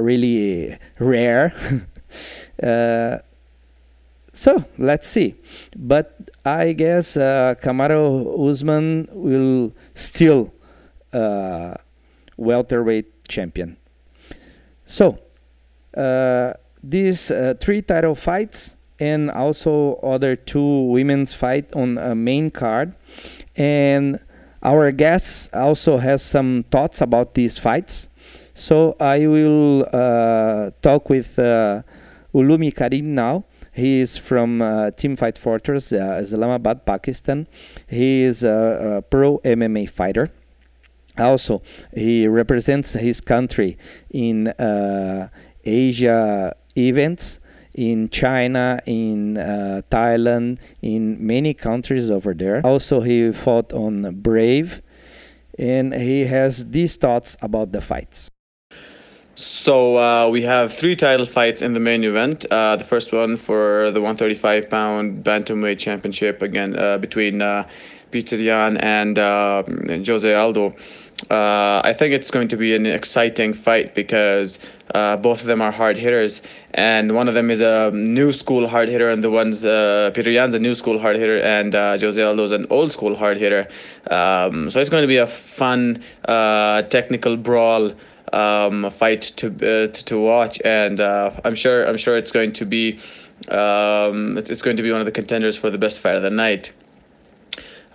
really 0.00 0.76
rare. 0.98 1.54
so 4.32 4.64
let's 4.76 5.08
see. 5.08 5.34
But 5.76 6.30
I 6.44 6.72
guess 6.72 7.16
uh, 7.16 7.54
Usman 8.48 9.08
will 9.12 9.72
still 9.94 10.52
welterweight 12.36 13.28
champion. 13.28 13.76
So, 14.86 15.18
uh, 15.96 16.54
these 16.82 17.30
uh, 17.30 17.54
three 17.60 17.82
title 17.82 18.14
fights 18.14 18.74
and 18.98 19.30
also 19.30 19.94
other 20.02 20.36
two 20.36 20.82
women's 20.82 21.32
fight 21.32 21.72
on 21.74 21.98
a 21.98 22.14
main 22.14 22.50
card. 22.50 22.94
And 23.56 24.20
our 24.62 24.90
guests 24.92 25.50
also 25.52 25.98
has 25.98 26.22
some 26.22 26.64
thoughts 26.70 27.00
about 27.00 27.34
these 27.34 27.58
fights. 27.58 28.08
So 28.54 28.96
I 28.98 29.26
will 29.26 29.86
uh, 29.92 30.70
talk 30.82 31.08
with 31.08 31.38
uh, 31.38 31.82
Ulumi 32.34 32.74
Karim 32.74 33.14
now. 33.14 33.44
He 33.72 34.00
is 34.00 34.16
from 34.16 34.60
uh, 34.60 34.90
Team 34.90 35.14
Fight 35.14 35.38
Fortress, 35.38 35.92
uh, 35.92 36.18
Islamabad, 36.20 36.84
Pakistan. 36.84 37.46
He 37.86 38.24
is 38.24 38.42
a, 38.42 38.96
a 38.98 39.02
pro 39.02 39.38
MMA 39.38 39.88
fighter 39.88 40.32
also 41.18 41.62
he 41.94 42.26
represents 42.26 42.92
his 42.92 43.20
country 43.20 43.76
in 44.10 44.48
uh, 44.48 45.28
Asia 45.64 46.54
events 46.76 47.37
in 47.78 48.08
China, 48.10 48.80
in 48.86 49.38
uh, 49.38 49.82
Thailand, 49.88 50.58
in 50.82 51.24
many 51.24 51.54
countries 51.54 52.10
over 52.10 52.34
there. 52.34 52.60
Also, 52.66 53.02
he 53.02 53.30
fought 53.30 53.72
on 53.72 54.20
Brave, 54.20 54.82
and 55.56 55.94
he 55.94 56.24
has 56.24 56.66
these 56.70 56.96
thoughts 56.96 57.36
about 57.40 57.70
the 57.70 57.80
fights. 57.80 58.32
So 59.36 59.96
uh, 59.96 60.28
we 60.28 60.42
have 60.42 60.72
three 60.72 60.96
title 60.96 61.24
fights 61.24 61.62
in 61.62 61.72
the 61.72 61.78
main 61.78 62.02
event. 62.02 62.44
Uh, 62.50 62.74
the 62.74 62.82
first 62.82 63.12
one 63.12 63.36
for 63.36 63.92
the 63.92 64.00
135 64.00 64.68
pound 64.68 65.22
bantamweight 65.22 65.78
championship 65.78 66.42
again 66.42 66.76
uh, 66.76 66.98
between 66.98 67.40
uh, 67.40 67.62
Peter 68.10 68.36
Yan 68.36 68.78
and 68.78 69.20
uh, 69.20 69.62
Jose 70.04 70.34
Aldo. 70.34 70.74
Uh, 71.30 71.82
I 71.84 71.92
think 71.92 72.14
it's 72.14 72.30
going 72.30 72.48
to 72.48 72.56
be 72.56 72.74
an 72.74 72.86
exciting 72.86 73.52
fight 73.52 73.94
because 73.94 74.60
uh, 74.94 75.16
both 75.16 75.40
of 75.40 75.46
them 75.46 75.60
are 75.60 75.72
hard 75.72 75.96
hitters, 75.96 76.42
and 76.74 77.14
one 77.14 77.26
of 77.28 77.34
them 77.34 77.50
is 77.50 77.60
a 77.60 77.90
new 77.90 78.32
school 78.32 78.68
hard 78.68 78.88
hitter, 78.88 79.10
and 79.10 79.22
the 79.22 79.30
one's 79.30 79.64
uh, 79.64 80.12
Petr 80.14 80.32
Yan's 80.32 80.54
a 80.54 80.58
new 80.60 80.74
school 80.74 80.98
hard 80.98 81.16
hitter, 81.16 81.40
and 81.40 81.74
uh, 81.74 81.98
Jose 81.98 82.22
Aldo's 82.22 82.52
an 82.52 82.66
old 82.70 82.92
school 82.92 83.16
hard 83.16 83.36
hitter. 83.36 83.66
Um, 84.10 84.70
so 84.70 84.80
it's 84.80 84.90
going 84.90 85.02
to 85.02 85.08
be 85.08 85.16
a 85.16 85.26
fun 85.26 86.02
uh, 86.26 86.82
technical 86.82 87.36
brawl. 87.36 87.92
Um, 88.30 88.90
fight 88.90 89.22
to, 89.36 89.46
uh, 89.46 89.90
to 89.90 90.04
to 90.04 90.20
watch, 90.20 90.60
and 90.62 91.00
uh, 91.00 91.30
I'm 91.46 91.54
sure 91.54 91.88
I'm 91.88 91.96
sure 91.96 92.18
it's 92.18 92.30
going 92.30 92.52
to 92.52 92.66
be 92.66 93.00
um, 93.48 94.36
it's 94.36 94.60
going 94.60 94.76
to 94.76 94.82
be 94.82 94.90
one 94.92 95.00
of 95.00 95.06
the 95.06 95.12
contenders 95.12 95.56
for 95.56 95.70
the 95.70 95.78
best 95.78 96.00
fight 96.00 96.14
of 96.14 96.22
the 96.22 96.28
night. 96.28 96.74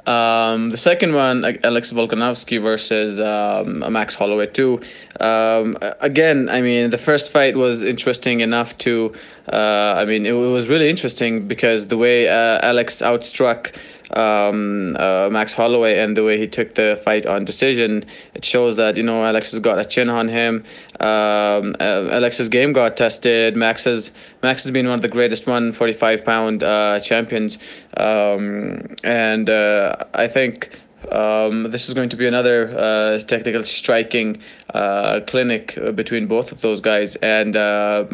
Um, 0.06 0.70
the 0.72 0.78
second 0.78 1.14
one, 1.14 1.46
Alex 1.64 1.92
Volkanovski 1.92 2.62
versus 2.62 3.20
um, 3.20 3.80
Max 3.92 4.16
Holloway 4.16 4.48
too. 4.48 4.82
Um, 5.20 5.78
again, 6.02 6.50
I 6.50 6.62
mean, 6.62 6.90
the 6.90 6.98
first 6.98 7.32
fight 7.32 7.56
was 7.56 7.84
interesting 7.84 8.42
enough 8.42 8.78
to. 8.80 9.14
Uh, 9.52 9.96
I 9.98 10.06
mean, 10.06 10.26
it, 10.26 10.32
was 10.32 10.68
really 10.68 10.90
interesting 10.90 11.48
because 11.48 11.88
the 11.88 11.98
way 11.98 12.28
uh, 12.28 12.60
Alex 12.62 13.02
outstruck 13.02 13.74
um, 14.16 14.96
uh, 15.00 15.30
Max 15.32 15.54
Holloway 15.54 16.00
and 16.00 16.16
the 16.16 16.24
way 16.24 16.38
he 16.38 16.48
took 16.48 16.76
the 16.76 17.02
fight 17.04 17.26
on 17.26 17.46
decision, 17.46 18.06
it 18.34 18.46
shows 18.46 18.76
that 18.78 18.98
you 18.98 19.04
know 19.04 19.26
Alex 19.26 19.52
has 19.52 19.60
got 19.60 19.80
a 19.80 19.86
chin 19.86 20.10
on 20.10 20.28
him. 20.28 20.64
Um, 21.00 21.76
uh, 21.80 22.10
Alex's 22.12 22.50
game 22.50 22.74
got 22.74 22.98
tested. 22.98 23.56
Max 23.56 23.84
has 23.86 24.12
Max 24.42 24.64
has 24.64 24.72
been 24.72 24.88
one 24.88 24.96
of 24.96 25.02
the 25.02 25.08
greatest 25.08 25.48
145 25.48 26.26
pound 26.26 26.64
uh, 26.64 27.00
champions, 27.00 27.58
um, 27.98 28.96
and 29.04 29.50
uh, 29.50 29.96
I 30.14 30.28
think 30.28 30.70
um, 31.12 31.72
this 31.72 31.88
is 31.88 31.94
going 31.94 32.10
to 32.10 32.18
be 32.18 32.28
another 32.28 32.74
uh, 32.78 33.20
technical 33.20 33.64
striking 33.64 34.42
uh, 34.74 35.22
clinic 35.28 35.78
between 35.96 36.28
both 36.28 36.52
of 36.52 36.62
those 36.62 36.82
guys, 36.82 37.16
and 37.18 37.56
uh, 37.56 38.06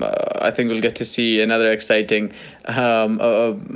I 0.42 0.52
think 0.52 0.72
we'll 0.72 0.82
get 0.82 0.96
to 0.98 1.06
see 1.06 1.42
another 1.42 1.72
exciting, 1.72 2.32
um, 2.66 3.20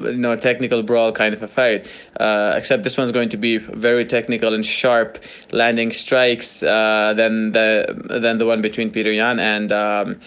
you 0.04 0.18
know, 0.18 0.36
technical 0.36 0.84
brawl 0.84 1.12
kind 1.12 1.34
of 1.34 1.42
a 1.42 1.48
fight. 1.48 1.88
Uh, 2.20 2.54
except 2.56 2.84
this 2.84 2.98
one's 2.98 3.12
going 3.12 3.30
to 3.30 3.38
be 3.38 3.58
very 3.58 4.06
technical 4.06 4.54
and 4.54 4.66
sharp, 4.66 5.24
landing 5.52 5.92
strikes 5.92 6.64
uh, 6.64 7.14
than 7.16 7.52
the 7.52 8.20
than 8.22 8.38
the 8.38 8.46
one 8.46 8.62
between 8.62 8.90
Peter 8.92 9.12
Yan 9.12 9.40
and. 9.40 9.72
Um, 9.72 10.20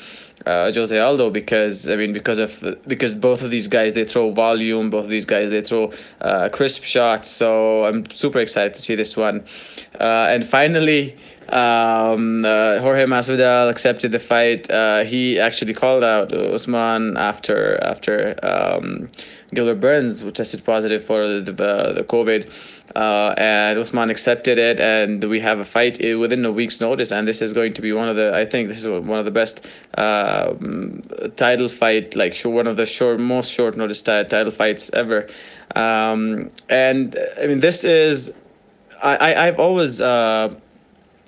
uh, 0.47 0.73
Jose 0.73 0.97
Aldo 0.99 1.31
because 1.31 1.89
I 1.89 1.97
mean 1.97 2.13
because 2.13 2.39
of 2.39 2.79
because 2.87 3.15
both 3.15 3.43
of 3.43 3.51
these 3.51 3.67
guys 3.69 3.95
they 3.95 4.05
throw 4.05 4.31
volume, 4.31 4.91
both 4.91 5.05
of 5.05 5.11
these 5.11 5.25
guys 5.25 5.51
they 5.51 5.63
throw 5.63 5.93
uh, 6.21 6.49
crisp 6.51 6.85
shots. 6.85 7.29
So 7.29 7.85
I'm 7.85 8.09
super 8.11 8.39
excited 8.39 8.75
to 8.75 8.81
see 8.81 8.95
this 8.95 9.17
one. 9.17 9.45
Uh, 10.01 10.29
and 10.31 10.47
finally, 10.47 11.17
um, 11.49 12.45
uh, 12.45 12.79
Jorge 12.81 13.07
Masvidal 13.07 13.71
accepted 13.71 14.13
the 14.13 14.19
fight. 14.19 14.71
Uh, 14.71 15.05
he 15.05 15.39
actually 15.39 15.75
called 15.75 16.05
out 16.05 16.33
Usman 16.33 17.17
after 17.17 17.83
after 17.83 18.39
um, 18.43 19.09
Gilbert 19.55 19.81
Burns 19.81 20.23
tested 20.33 20.65
positive 20.65 21.05
for 21.05 21.27
the 21.27 21.41
the, 21.41 21.93
the 21.95 22.05
COVID 22.05 22.51
uh, 22.95 23.35
and 23.37 23.79
Usman 23.79 24.11
accepted 24.11 24.59
it, 24.59 24.81
and 24.81 25.23
we 25.25 25.41
have 25.41 25.59
a 25.59 25.65
fight 25.65 25.99
within 26.19 26.45
a 26.45 26.53
week's 26.53 26.81
notice. 26.81 27.13
And 27.13 27.29
this 27.29 27.43
is 27.43 27.53
going 27.53 27.73
to 27.75 27.83
be 27.83 27.93
one 27.93 28.09
of 28.09 28.17
the, 28.17 28.35
I 28.35 28.47
think 28.47 28.69
this 28.69 28.79
is 28.79 28.87
one 28.87 29.19
of 29.19 29.25
the 29.25 29.31
best 29.31 29.67
uh, 29.99 30.55
title 31.37 31.69
fight, 31.69 32.17
like 32.17 32.37
one 32.43 32.67
of 32.67 32.77
the 32.77 32.87
short, 32.87 33.21
most 33.21 33.53
short 33.53 33.77
notice 33.77 34.01
title 34.03 34.51
fights 34.51 34.91
ever. 34.95 35.29
Um, 35.75 36.51
and 36.69 37.17
I 37.41 37.47
mean, 37.47 37.61
this 37.61 37.85
is, 37.85 38.33
I, 39.03 39.17
I 39.17 39.47
I've 39.47 39.59
always 39.59 40.01
uh, 40.01 40.55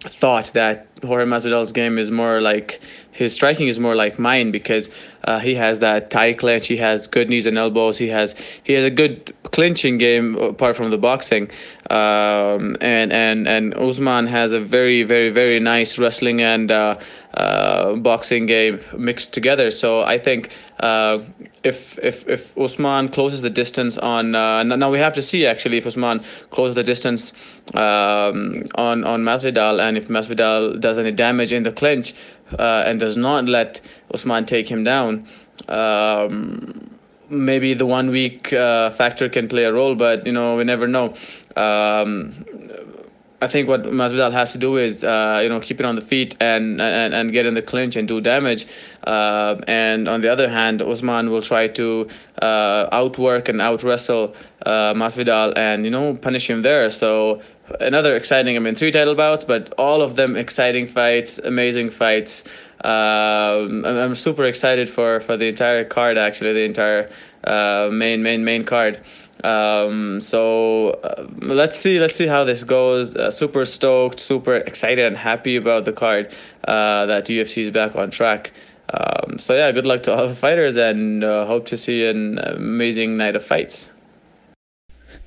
thought 0.01 0.53
that 0.53 0.87
Jorge 1.05 1.25
Masvidal's 1.25 1.73
game 1.73 1.99
is 1.99 2.11
more 2.11 2.41
like 2.41 2.81
his 3.11 3.35
striking 3.35 3.67
is 3.67 3.81
more 3.81 3.97
like 3.97 4.17
mine 4.19 4.53
because 4.53 4.91
uh, 5.25 5.41
he 5.41 5.57
has 5.57 5.81
that 5.81 6.09
Thai 6.11 6.35
clinch. 6.35 6.69
He 6.69 6.77
has 6.77 7.09
good 7.09 7.29
knees 7.29 7.47
and 7.47 7.59
elbows. 7.59 7.99
He 7.99 8.09
has 8.09 8.37
he 8.63 8.75
has 8.75 8.85
a 8.85 8.91
good 8.91 9.35
clinching 9.51 9.99
game 9.99 10.37
apart 10.37 10.77
from 10.77 10.91
the 10.91 10.99
boxing. 10.99 11.51
Um, 11.91 12.77
and 12.81 13.13
and 13.13 13.49
and 13.49 13.75
Usman 13.75 14.29
has 14.29 14.53
a 14.53 14.61
very 14.61 15.03
very 15.03 15.31
very 15.31 15.59
nice 15.59 15.99
wrestling 15.99 16.41
and 16.43 16.71
uh, 16.71 16.99
uh, 17.39 17.95
boxing 17.95 18.47
game 18.47 18.81
mixed 18.97 19.33
together. 19.33 19.71
So 19.71 20.03
I 20.03 20.19
think 20.19 20.51
uh, 20.81 21.21
if 21.63 21.99
if 21.99 22.29
if 22.29 22.59
Usman 22.59 23.09
closes 23.11 23.43
the 23.43 23.51
distance 23.51 23.97
on 23.97 24.35
uh, 24.35 24.65
now 24.65 24.91
we 24.91 24.99
have 24.99 25.15
to 25.15 25.23
see 25.23 25.47
actually 25.47 25.79
if 25.79 25.87
Usman 25.87 26.25
closes 26.51 26.75
the 26.75 26.83
distance 26.83 27.33
um, 27.75 28.65
on 28.75 29.05
on 29.05 29.23
Masvidal 29.23 29.81
and 29.81 29.97
if 29.97 30.09
Masvidal 30.09 30.81
does 30.81 30.99
any 30.99 31.13
damage 31.13 31.53
in 31.53 31.63
the 31.63 31.73
clinch 31.73 32.13
uh, 32.59 32.83
and 32.87 32.99
does 32.99 33.17
not 33.17 33.45
let 33.45 33.81
Usman 34.13 34.45
take 34.45 34.69
him 34.69 34.83
down. 34.83 35.29
Um, 35.69 36.99
maybe 37.29 37.75
the 37.75 37.87
one 37.87 38.11
week 38.11 38.53
uh, 38.53 38.91
factor 38.91 39.29
can 39.29 39.49
play 39.49 39.65
a 39.65 39.73
role, 39.73 39.95
but 39.95 40.27
you 40.27 40.33
know 40.33 40.57
we 40.57 40.65
never 40.65 40.89
know. 40.89 41.15
Um, 41.57 42.33
I 43.41 43.47
think 43.47 43.69
what 43.69 43.85
Masvidal 43.85 44.33
has 44.33 44.51
to 44.53 44.59
do 44.59 44.79
is, 44.79 45.05
uh, 45.05 45.41
you 45.43 45.49
know, 45.49 45.61
keep 45.61 45.79
it 45.79 45.87
on 45.87 45.95
the 45.95 46.03
feet 46.03 46.37
and, 46.41 46.81
and, 46.81 47.15
and 47.15 47.31
get 47.31 47.47
in 47.47 47.55
the 47.55 47.63
clinch 47.63 47.95
and 47.95 48.09
do 48.09 48.21
damage. 48.21 48.67
Uh, 49.05 49.61
and 49.69 50.09
on 50.09 50.23
the 50.23 50.29
other 50.29 50.49
hand, 50.49 50.83
Usman 50.83 51.31
will 51.31 51.43
try 51.43 51.69
to 51.69 52.09
uh, 52.43 52.89
outwork 52.91 53.49
and 53.49 53.61
out 53.61 53.85
wrestle 53.85 54.35
uh, 54.67 54.93
Masvidal 54.93 55.57
and 55.57 55.85
you 55.85 55.91
know 55.91 56.15
punish 56.15 56.51
him 56.51 56.63
there. 56.63 56.91
So 56.91 57.41
another 57.81 58.17
exciting. 58.17 58.57
I 58.57 58.59
mean, 58.59 58.75
three 58.75 58.91
title 58.91 59.15
bouts, 59.15 59.45
but 59.45 59.73
all 59.79 60.03
of 60.03 60.17
them 60.17 60.37
exciting 60.37 60.89
fights, 60.89 61.39
amazing 61.39 61.91
fights. 61.91 62.45
Um, 62.83 63.85
I'm 63.85 64.15
super 64.17 64.45
excited 64.45 64.89
for 64.89 65.21
for 65.21 65.37
the 65.37 65.47
entire 65.47 65.85
card. 65.85 66.19
Actually, 66.19 66.55
the 66.55 66.65
entire 66.65 67.11
uh, 67.45 67.89
main 67.93 68.23
main 68.23 68.45
main 68.45 68.65
card. 68.65 69.01
Um, 69.45 70.21
so 70.21 70.91
uh, 71.05 71.27
let's 71.39 71.79
see, 71.79 71.99
let's 71.99 72.17
see 72.17 72.27
how 72.27 72.45
this 72.45 72.65
goes. 72.65 73.17
Uh, 73.17 73.31
super 73.31 73.65
stoked, 73.65 74.19
super 74.21 74.57
excited, 74.57 75.05
and 75.05 75.17
happy 75.17 75.57
about 75.57 75.85
the 75.85 75.93
card 75.93 76.35
uh, 76.65 77.07
that 77.07 77.27
UFC 77.27 77.65
is 77.65 77.71
back 77.71 77.95
on 77.97 78.11
track. 78.11 78.53
Um, 78.93 79.39
so 79.39 79.55
yeah, 79.55 79.71
good 79.73 79.87
luck 79.87 80.03
to 80.05 80.15
all 80.15 80.29
the 80.29 80.35
fighters, 80.35 80.77
and 80.77 81.23
uh, 81.23 81.47
hope 81.47 81.67
to 81.67 81.77
see 81.77 82.07
an 82.07 82.39
amazing 82.39 83.17
night 83.17 83.37
of 83.37 83.45
fights. 83.45 83.91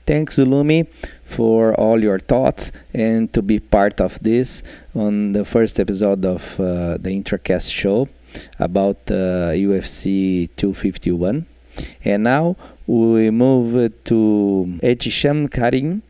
Thanks, 0.06 0.38
Zulumi, 0.38 0.88
for 1.26 1.74
all 1.76 2.02
your 2.02 2.20
thoughts 2.20 2.72
and 2.94 3.32
to 3.34 3.42
be 3.42 3.60
part 3.60 4.02
of 4.02 4.20
this 4.22 4.64
on 4.96 5.32
the 5.32 5.46
first 5.46 5.80
episode 5.80 6.26
of 6.26 6.60
uh, 6.60 6.98
the 6.98 7.12
Intracast 7.12 7.72
show 7.72 8.10
about 8.60 9.06
UFC 9.06 10.50
251. 10.58 11.46
And 12.04 12.24
now 12.24 12.58
we 12.92 13.32
move 13.32 13.94
to 14.04 14.80
Ehtisam 14.84 15.50
Karim. 15.50 16.04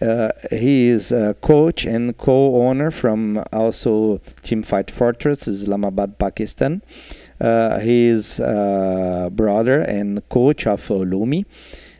Uh, 0.00 0.30
he 0.50 0.88
is 0.88 1.10
a 1.10 1.34
coach 1.42 1.84
and 1.84 2.16
co-owner 2.16 2.92
from 2.92 3.42
also 3.52 4.20
Team 4.42 4.62
Fight 4.62 4.92
Fortress, 4.92 5.48
Islamabad, 5.48 6.18
Pakistan. 6.18 6.82
Uh, 7.40 7.80
he 7.80 8.06
is 8.06 8.38
uh, 8.38 9.28
brother 9.32 9.80
and 9.80 10.26
coach 10.28 10.68
of 10.68 10.86
Lumi. 10.86 11.46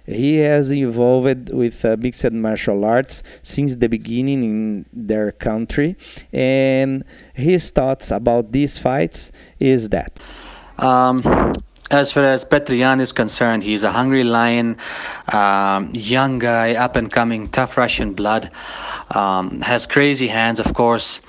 He 0.07 0.37
has 0.37 0.73
evolved 0.73 1.53
with 1.53 1.85
uh, 1.85 1.97
mixed 1.99 2.31
martial 2.31 2.85
arts 2.85 3.25
since 3.43 3.77
the 3.77 3.89
beginning 3.89 4.45
in 4.45 4.87
their 4.93 5.33
country, 5.33 5.97
and 6.33 7.05
his 7.35 7.71
thoughts 7.71 8.13
about 8.13 8.53
these 8.53 8.79
fights 8.79 9.33
is 9.59 9.89
that. 9.89 10.21
Um, 10.79 11.23
as 11.91 12.13
far 12.13 12.23
as 12.25 12.45
Petr 12.45 12.77
Yan 12.77 13.01
is 13.01 13.13
concerned, 13.13 13.63
he's 13.63 13.83
a 13.83 13.91
hungry 13.91 14.25
lion, 14.25 14.77
um, 15.33 15.91
young 15.93 16.39
guy, 16.39 16.75
up 16.75 16.97
and 16.97 17.11
coming, 17.11 17.49
tough 17.49 17.77
Russian 17.77 18.13
blood, 18.15 18.51
um, 19.15 19.61
has 19.61 19.87
crazy 19.87 20.29
hands, 20.29 20.61
of 20.61 20.73
course. 20.75 21.21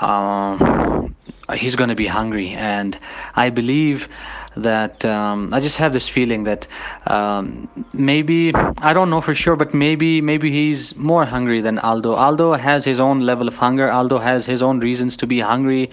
Um, 0.00 1.14
he's 1.54 1.76
going 1.76 1.90
to 1.90 1.94
be 1.94 2.06
hungry, 2.06 2.50
and 2.50 2.98
I 3.34 3.50
believe 3.50 4.08
that 4.56 5.04
um, 5.04 5.52
I 5.52 5.60
just 5.60 5.76
have 5.78 5.92
this 5.92 6.08
feeling 6.08 6.44
that 6.44 6.66
um, 7.06 7.68
maybe 7.92 8.54
I 8.54 8.92
don't 8.92 9.10
know 9.10 9.20
for 9.20 9.34
sure, 9.34 9.56
but 9.56 9.72
maybe 9.72 10.20
maybe 10.20 10.50
he's 10.50 10.94
more 10.96 11.24
hungry 11.24 11.60
than 11.60 11.78
Aldo. 11.78 12.12
Aldo 12.14 12.52
has 12.54 12.84
his 12.84 13.00
own 13.00 13.20
level 13.20 13.48
of 13.48 13.56
hunger. 13.56 13.90
Aldo 13.90 14.18
has 14.18 14.44
his 14.44 14.62
own 14.62 14.80
reasons 14.80 15.16
to 15.18 15.26
be 15.26 15.40
hungry 15.40 15.90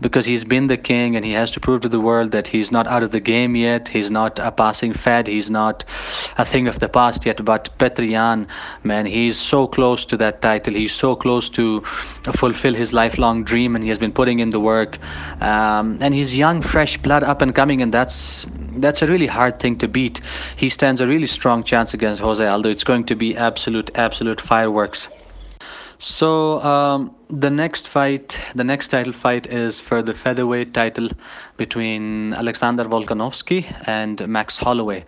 because 0.00 0.24
he's 0.24 0.44
been 0.44 0.68
the 0.68 0.76
king 0.76 1.16
and 1.16 1.24
he 1.24 1.32
has 1.32 1.50
to 1.52 1.60
prove 1.60 1.82
to 1.82 1.88
the 1.88 2.00
world 2.00 2.30
that 2.32 2.46
he's 2.46 2.72
not 2.72 2.86
out 2.86 3.02
of 3.02 3.10
the 3.10 3.20
game 3.20 3.56
yet. 3.56 3.88
He's 3.88 4.10
not 4.10 4.38
a 4.38 4.50
passing 4.50 4.92
fad. 4.92 5.26
He's 5.26 5.50
not 5.50 5.84
a 6.38 6.44
thing 6.44 6.68
of 6.68 6.78
the 6.78 6.88
past 6.88 7.26
yet. 7.26 7.44
But 7.44 7.76
Petr 7.78 8.08
Yan, 8.08 8.46
man, 8.84 9.06
he's 9.06 9.38
so 9.38 9.66
close 9.66 10.04
to 10.06 10.16
that 10.16 10.40
title. 10.42 10.74
He's 10.74 10.94
so 10.94 11.14
close 11.14 11.48
to 11.50 11.82
fulfill 12.32 12.74
his 12.74 12.92
lifelong 12.92 13.44
dream, 13.44 13.74
and 13.74 13.82
he 13.84 13.90
has 13.90 13.98
been 13.98 14.12
putting 14.12 14.38
in 14.40 14.50
the 14.50 14.60
work. 14.60 14.98
Um, 15.40 15.98
and 16.00 16.14
he's 16.14 16.36
young, 16.36 16.62
fresh 16.62 16.96
blood, 16.96 17.22
up 17.22 17.42
and 17.42 17.54
coming, 17.54 17.82
and 17.82 17.92
that's 17.98 18.46
that's 18.84 19.02
a 19.02 19.06
really 19.12 19.26
hard 19.26 19.58
thing 19.62 19.76
to 19.82 19.88
beat. 19.88 20.20
He 20.62 20.68
stands 20.78 21.00
a 21.00 21.06
really 21.14 21.30
strong 21.38 21.64
chance 21.72 21.94
against 21.98 22.20
Jose 22.20 22.46
Aldo. 22.54 22.68
It's 22.70 22.84
going 22.84 23.04
to 23.12 23.16
be 23.24 23.28
absolute, 23.48 23.90
absolute 24.06 24.40
fireworks. 24.40 25.08
So 25.98 26.60
um, 26.72 27.00
the 27.28 27.50
next 27.50 27.88
fight, 27.88 28.38
the 28.54 28.62
next 28.72 28.88
title 28.88 29.12
fight 29.12 29.44
is 29.46 29.80
for 29.80 30.00
the 30.00 30.14
featherweight 30.14 30.72
title 30.74 31.08
between 31.56 32.34
Alexander 32.34 32.84
Volkanovski 32.84 33.60
and 33.88 34.16
Max 34.28 34.58
Holloway. 34.58 35.04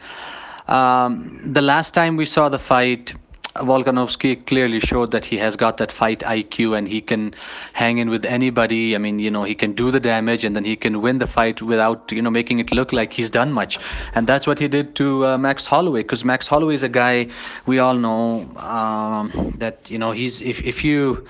Um, 0.67 1.41
the 1.59 1.63
last 1.63 1.95
time 1.95 2.17
we 2.17 2.27
saw 2.27 2.49
the 2.49 2.59
fight, 2.59 3.13
Volkanovski 3.57 4.47
clearly 4.47 4.81
showed 4.81 5.11
that 5.11 5.25
he 5.25 5.37
has 5.39 5.57
got 5.57 5.77
that 5.79 5.91
fight 5.91 6.21
IQ 6.21 6.79
and 6.79 6.87
he 6.87 7.01
can 7.01 7.35
hang 7.73 7.99
in 7.99 8.09
with 8.09 8.25
anybody. 8.25 8.95
I 8.95 8.99
mean, 8.99 9.19
you 9.19 9.31
know, 9.31 9.45
he 9.45 9.55
can 9.55 9.73
do 9.73 9.91
the 9.91 10.01
damage 10.01 10.45
and 10.45 10.55
then 10.55 10.65
he 10.65 10.77
can 10.77 11.01
win 11.03 11.19
the 11.19 11.27
fight 11.27 11.61
without, 11.61 12.13
you 12.13 12.23
know, 12.23 12.31
making 12.31 12.61
it 12.61 12.73
look 12.73 12.93
like 12.93 13.13
he's 13.13 13.31
done 13.31 13.53
much. 13.53 13.79
And 14.15 14.27
that's 14.27 14.47
what 14.47 14.59
he 14.59 14.69
did 14.69 14.95
to 14.97 15.27
uh, 15.27 15.39
Max 15.39 15.67
Holloway 15.67 16.03
because 16.03 16.25
Max 16.25 16.47
Holloway 16.47 16.75
is 16.75 16.83
a 16.83 16.89
guy 16.89 17.27
we 17.67 17.79
all 17.79 17.95
know 17.95 18.49
um, 18.57 19.55
that, 19.59 19.91
you 19.91 19.99
know, 19.99 20.13
he's 20.13 20.41
if 20.41 20.63
if 20.63 20.85
you 20.85 21.27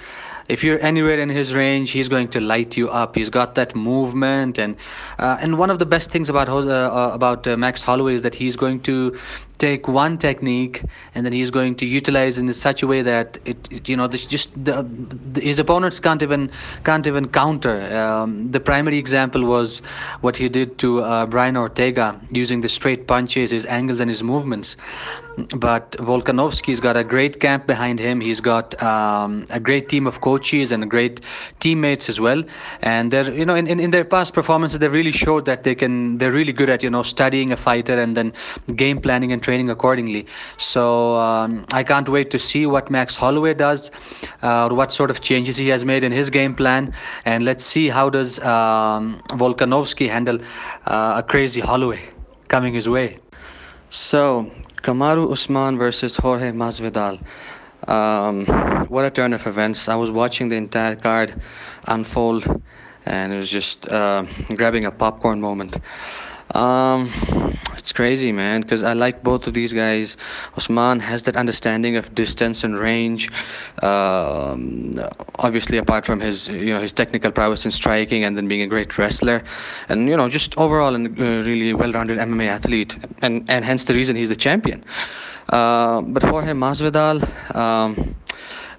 if 0.50 0.64
you're 0.64 0.80
anywhere 0.80 1.18
in 1.20 1.28
his 1.28 1.54
range, 1.54 1.92
he's 1.92 2.08
going 2.08 2.28
to 2.28 2.40
light 2.40 2.76
you 2.76 2.88
up. 2.88 3.14
He's 3.14 3.30
got 3.30 3.54
that 3.54 3.76
movement, 3.76 4.58
and 4.58 4.76
uh, 5.18 5.38
and 5.40 5.58
one 5.58 5.70
of 5.70 5.78
the 5.78 5.86
best 5.86 6.10
things 6.10 6.28
about 6.28 6.48
uh, 6.48 7.10
about 7.14 7.46
uh, 7.46 7.56
Max 7.56 7.82
Holloway 7.82 8.14
is 8.14 8.22
that 8.22 8.34
he's 8.34 8.56
going 8.56 8.80
to 8.80 9.16
take 9.60 9.86
one 9.86 10.16
technique 10.18 10.82
and 11.14 11.24
then 11.24 11.32
he's 11.32 11.50
going 11.50 11.74
to 11.76 11.86
utilize 11.86 12.38
in 12.38 12.52
such 12.52 12.82
a 12.82 12.86
way 12.86 13.02
that 13.02 13.38
it, 13.44 13.68
it 13.70 13.88
you 13.88 13.96
know 13.96 14.08
this 14.08 14.24
just 14.26 14.52
the, 14.64 14.82
the, 15.34 15.40
his 15.40 15.58
opponents 15.58 16.00
can't 16.00 16.22
even 16.22 16.50
can't 16.84 17.06
even 17.06 17.28
counter. 17.28 17.76
Um, 17.96 18.50
the 18.50 18.58
primary 18.58 18.98
example 18.98 19.44
was 19.44 19.82
what 20.22 20.36
he 20.36 20.48
did 20.48 20.78
to 20.78 21.00
uh, 21.02 21.26
Brian 21.26 21.56
Ortega 21.56 22.18
using 22.30 22.62
the 22.62 22.68
straight 22.68 23.06
punches 23.06 23.50
his 23.50 23.66
angles 23.66 24.00
and 24.00 24.08
his 24.08 24.22
movements 24.22 24.76
but 25.56 25.92
Volkanovski's 25.92 26.80
got 26.80 26.96
a 26.96 27.04
great 27.04 27.40
camp 27.40 27.66
behind 27.66 27.98
him 27.98 28.20
he's 28.20 28.40
got 28.40 28.80
um, 28.82 29.46
a 29.50 29.60
great 29.60 29.88
team 29.88 30.06
of 30.06 30.20
coaches 30.20 30.72
and 30.72 30.90
great 30.90 31.20
teammates 31.60 32.08
as 32.08 32.20
well 32.20 32.42
and 32.82 33.12
they're 33.12 33.30
you 33.32 33.44
know 33.44 33.54
in, 33.54 33.66
in, 33.66 33.80
in 33.80 33.90
their 33.90 34.04
past 34.04 34.34
performances 34.34 34.78
they 34.78 34.88
really 34.88 35.12
showed 35.12 35.44
that 35.44 35.64
they 35.64 35.74
can 35.74 36.18
they're 36.18 36.32
really 36.32 36.52
good 36.52 36.70
at 36.70 36.82
you 36.82 36.90
know 36.90 37.02
studying 37.02 37.52
a 37.52 37.56
fighter 37.56 37.98
and 37.98 38.16
then 38.16 38.32
game 38.76 39.00
planning 39.00 39.32
and 39.32 39.42
training 39.42 39.70
accordingly. 39.70 40.26
So 40.58 41.16
um, 41.16 41.64
I 41.72 41.82
can't 41.82 42.08
wait 42.08 42.30
to 42.30 42.38
see 42.38 42.66
what 42.66 42.90
Max 42.90 43.16
Holloway 43.16 43.54
does, 43.54 43.90
uh, 44.42 44.68
what 44.70 44.92
sort 44.92 45.10
of 45.10 45.20
changes 45.20 45.56
he 45.56 45.68
has 45.68 45.84
made 45.84 46.04
in 46.04 46.12
his 46.12 46.30
game 46.30 46.54
plan, 46.54 46.92
and 47.24 47.44
let's 47.44 47.64
see 47.64 47.88
how 47.88 48.10
does 48.10 48.38
um, 48.40 49.20
Volkanovski 49.30 50.08
handle 50.08 50.38
uh, 50.86 51.14
a 51.16 51.22
crazy 51.22 51.60
Holloway 51.60 52.00
coming 52.48 52.74
his 52.74 52.88
way. 52.88 53.18
So 53.90 54.48
Kamaru 54.82 55.32
Usman 55.32 55.76
versus 55.76 56.16
Jorge 56.16 56.52
Masvidal. 56.52 57.20
Um, 57.88 58.46
what 58.86 59.04
a 59.04 59.10
turn 59.10 59.32
of 59.32 59.44
events! 59.48 59.88
I 59.88 59.96
was 59.96 60.12
watching 60.12 60.48
the 60.48 60.54
entire 60.54 60.94
card 60.94 61.42
unfold, 61.88 62.62
and 63.04 63.32
it 63.32 63.36
was 63.36 63.50
just 63.50 63.88
uh, 63.88 64.24
grabbing 64.54 64.84
a 64.84 64.92
popcorn 64.92 65.40
moment. 65.40 65.76
Um, 66.54 67.10
it's 67.76 67.92
crazy, 67.92 68.32
man, 68.32 68.60
because 68.60 68.82
I 68.82 68.92
like 68.92 69.22
both 69.22 69.46
of 69.46 69.54
these 69.54 69.72
guys. 69.72 70.16
Usman 70.56 71.00
has 71.00 71.22
that 71.24 71.36
understanding 71.36 71.96
of 71.96 72.14
distance 72.14 72.62
and 72.64 72.78
range. 72.78 73.30
Um, 73.82 75.00
obviously, 75.38 75.78
apart 75.78 76.04
from 76.04 76.20
his, 76.20 76.48
you 76.48 76.74
know, 76.74 76.80
his 76.80 76.92
technical 76.92 77.30
prowess 77.30 77.64
in 77.64 77.70
striking 77.70 78.24
and 78.24 78.36
then 78.36 78.48
being 78.48 78.62
a 78.62 78.66
great 78.66 78.96
wrestler, 78.98 79.42
and 79.88 80.08
you 80.08 80.16
know, 80.16 80.28
just 80.28 80.56
overall 80.58 80.94
a 80.94 80.98
uh, 80.98 81.42
really 81.44 81.72
well-rounded 81.72 82.18
MMA 82.18 82.48
athlete, 82.48 82.96
and 83.22 83.48
and 83.48 83.64
hence 83.64 83.84
the 83.84 83.94
reason 83.94 84.16
he's 84.16 84.28
the 84.28 84.36
champion. 84.36 84.84
Uh, 85.48 86.00
but 86.02 86.22
Jorge 86.22 86.52
Masvidal. 86.52 87.18
Um, 87.54 88.14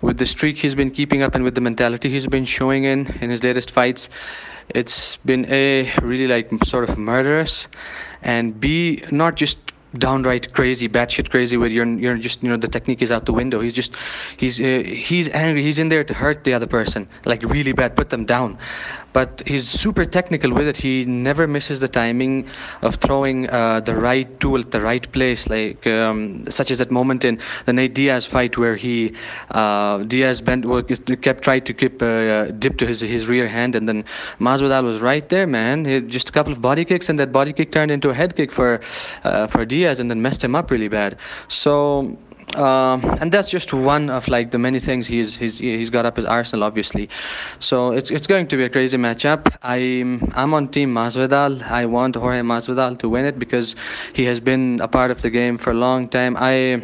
with 0.01 0.17
the 0.17 0.25
streak 0.25 0.57
he's 0.57 0.73
been 0.73 0.89
keeping 0.89 1.21
up 1.21 1.35
and 1.35 1.43
with 1.43 1.53
the 1.53 1.61
mentality 1.61 2.09
he's 2.09 2.25
been 2.25 2.43
showing 2.43 2.85
in 2.85 3.05
in 3.21 3.29
his 3.29 3.43
latest 3.43 3.69
fights 3.69 4.09
it's 4.75 5.17
been 5.17 5.45
a 5.49 5.91
really 6.01 6.27
like 6.27 6.49
sort 6.65 6.89
of 6.89 6.97
murderous 6.97 7.67
and 8.21 8.59
b 8.59 9.03
not 9.11 9.35
just 9.35 9.57
downright 9.97 10.53
crazy, 10.53 10.87
batshit 10.87 11.29
crazy, 11.29 11.57
where 11.57 11.69
you're 11.69 11.85
you're 11.85 12.17
just 12.17 12.41
you 12.43 12.49
know 12.49 12.57
the 12.57 12.67
technique 12.67 13.01
is 13.01 13.11
out 13.11 13.25
the 13.25 13.33
window. 13.33 13.59
He's 13.59 13.73
just 13.73 13.93
he's 14.37 14.59
uh, 14.59 14.83
he's 14.85 15.29
angry. 15.29 15.63
He's 15.63 15.79
in 15.79 15.89
there 15.89 16.03
to 16.03 16.13
hurt 16.13 16.43
the 16.43 16.53
other 16.53 16.67
person, 16.67 17.07
like 17.25 17.43
really 17.43 17.73
bad, 17.73 17.95
put 17.95 18.09
them 18.09 18.25
down. 18.25 18.57
But 19.13 19.43
he's 19.45 19.67
super 19.67 20.05
technical 20.05 20.53
with 20.53 20.67
it. 20.67 20.77
He 20.77 21.05
never 21.05 21.47
misses 21.47 21.79
the 21.79 21.87
timing 21.87 22.47
of 22.81 22.95
throwing 22.95 23.49
uh, 23.49 23.81
the 23.81 23.95
right 23.95 24.27
tool 24.39 24.59
at 24.59 24.71
the 24.71 24.81
right 24.81 25.11
place, 25.11 25.47
like 25.49 25.85
um, 25.85 26.45
such 26.49 26.71
as 26.71 26.77
that 26.77 26.91
moment 26.91 27.25
in 27.25 27.39
the 27.65 27.73
Nate 27.73 27.93
Diaz 27.93 28.25
fight 28.25 28.57
where 28.57 28.75
he 28.75 29.13
uh, 29.51 29.99
Diaz 29.99 30.41
bent 30.41 30.65
kept 31.21 31.43
tried 31.43 31.65
to 31.65 31.73
keep 31.73 32.01
uh, 32.01 32.45
dip 32.45 32.77
to 32.77 32.87
his 32.87 33.01
his 33.01 33.27
rear 33.27 33.47
hand, 33.47 33.75
and 33.75 33.87
then 33.89 34.05
Masvidal 34.39 34.83
was 34.83 34.99
right 35.01 35.27
there, 35.29 35.45
man. 35.45 35.85
He, 35.85 36.01
just 36.01 36.29
a 36.29 36.31
couple 36.31 36.53
of 36.53 36.61
body 36.61 36.85
kicks, 36.85 37.09
and 37.09 37.19
that 37.19 37.31
body 37.31 37.53
kick 37.53 37.71
turned 37.71 37.91
into 37.91 38.09
a 38.09 38.13
head 38.13 38.35
kick 38.35 38.51
for 38.51 38.79
uh, 39.23 39.47
for 39.47 39.65
Diaz 39.65 39.81
Diaz 39.81 39.99
and 39.99 40.09
then 40.09 40.21
messed 40.21 40.43
him 40.43 40.55
up 40.55 40.71
really 40.71 40.87
bad. 40.87 41.17
So 41.47 42.17
uh, 42.55 42.99
and 43.19 43.31
that's 43.31 43.49
just 43.49 43.73
one 43.73 44.09
of 44.09 44.27
like 44.27 44.51
the 44.51 44.57
many 44.57 44.79
things 44.79 45.07
he's 45.07 45.35
he's 45.35 45.57
he's 45.57 45.89
got 45.89 46.05
up 46.05 46.17
his 46.17 46.25
arsenal 46.25 46.63
obviously 46.63 47.09
so 47.59 47.91
it's 47.91 48.11
it's 48.11 48.27
going 48.27 48.47
to 48.47 48.57
be 48.57 48.63
a 48.63 48.69
crazy 48.69 48.97
matchup 48.97 49.53
i'm 49.63 50.31
i'm 50.35 50.53
on 50.53 50.67
team 50.67 50.93
masvidal 50.93 51.61
i 51.63 51.85
want 51.85 52.15
jorge 52.15 52.41
masvidal 52.41 52.97
to 52.97 53.07
win 53.07 53.25
it 53.25 53.39
because 53.39 53.75
he 54.13 54.25
has 54.25 54.39
been 54.39 54.79
a 54.81 54.87
part 54.87 55.11
of 55.11 55.21
the 55.21 55.29
game 55.29 55.57
for 55.57 55.71
a 55.71 55.75
long 55.75 56.07
time 56.07 56.35
i 56.37 56.81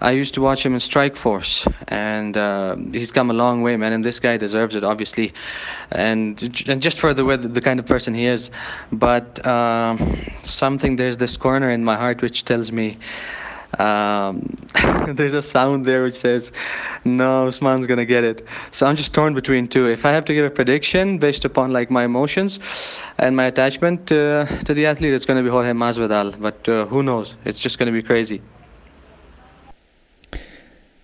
I 0.00 0.10
used 0.10 0.34
to 0.34 0.42
watch 0.42 0.66
him 0.66 0.74
in 0.74 0.80
Strikeforce, 0.80 1.72
and 1.88 2.36
uh, 2.36 2.76
he's 2.92 3.10
come 3.10 3.30
a 3.30 3.32
long 3.32 3.62
way, 3.62 3.76
man. 3.76 3.92
And 3.92 4.04
this 4.04 4.18
guy 4.20 4.36
deserves 4.36 4.74
it, 4.74 4.84
obviously, 4.84 5.32
and 5.92 6.42
and 6.68 6.82
just 6.82 7.00
for 7.00 7.14
the 7.14 7.24
the 7.38 7.60
kind 7.62 7.80
of 7.80 7.86
person 7.86 8.12
he 8.12 8.26
is. 8.26 8.50
But 8.92 9.44
um, 9.46 10.20
something 10.42 10.96
there's 10.96 11.16
this 11.16 11.36
corner 11.38 11.70
in 11.70 11.84
my 11.84 11.96
heart 11.96 12.20
which 12.20 12.44
tells 12.44 12.70
me. 12.70 12.98
Um, 13.78 14.56
there's 15.14 15.34
a 15.34 15.42
sound 15.42 15.84
there 15.84 16.02
which 16.02 16.14
says, 16.14 16.52
"No, 17.04 17.48
Usman's 17.48 17.86
gonna 17.86 18.04
get 18.04 18.24
it." 18.24 18.46
So 18.72 18.86
I'm 18.86 18.96
just 18.96 19.12
torn 19.14 19.34
between 19.34 19.68
two. 19.68 19.86
If 19.86 20.04
I 20.04 20.12
have 20.12 20.24
to 20.26 20.34
give 20.34 20.44
a 20.44 20.50
prediction 20.50 21.18
based 21.18 21.44
upon 21.44 21.72
like 21.72 21.90
my 21.90 22.04
emotions 22.04 22.58
and 23.18 23.36
my 23.36 23.44
attachment 23.44 24.10
uh, 24.12 24.46
to 24.64 24.74
the 24.74 24.86
athlete, 24.86 25.12
it's 25.14 25.26
gonna 25.26 25.42
be 25.42 25.48
Jorge 25.48 25.72
Masvidal. 25.72 26.40
But 26.40 26.68
uh, 26.68 26.86
who 26.86 27.02
knows? 27.02 27.34
It's 27.44 27.60
just 27.60 27.78
gonna 27.78 27.92
be 27.92 28.02
crazy. 28.02 28.42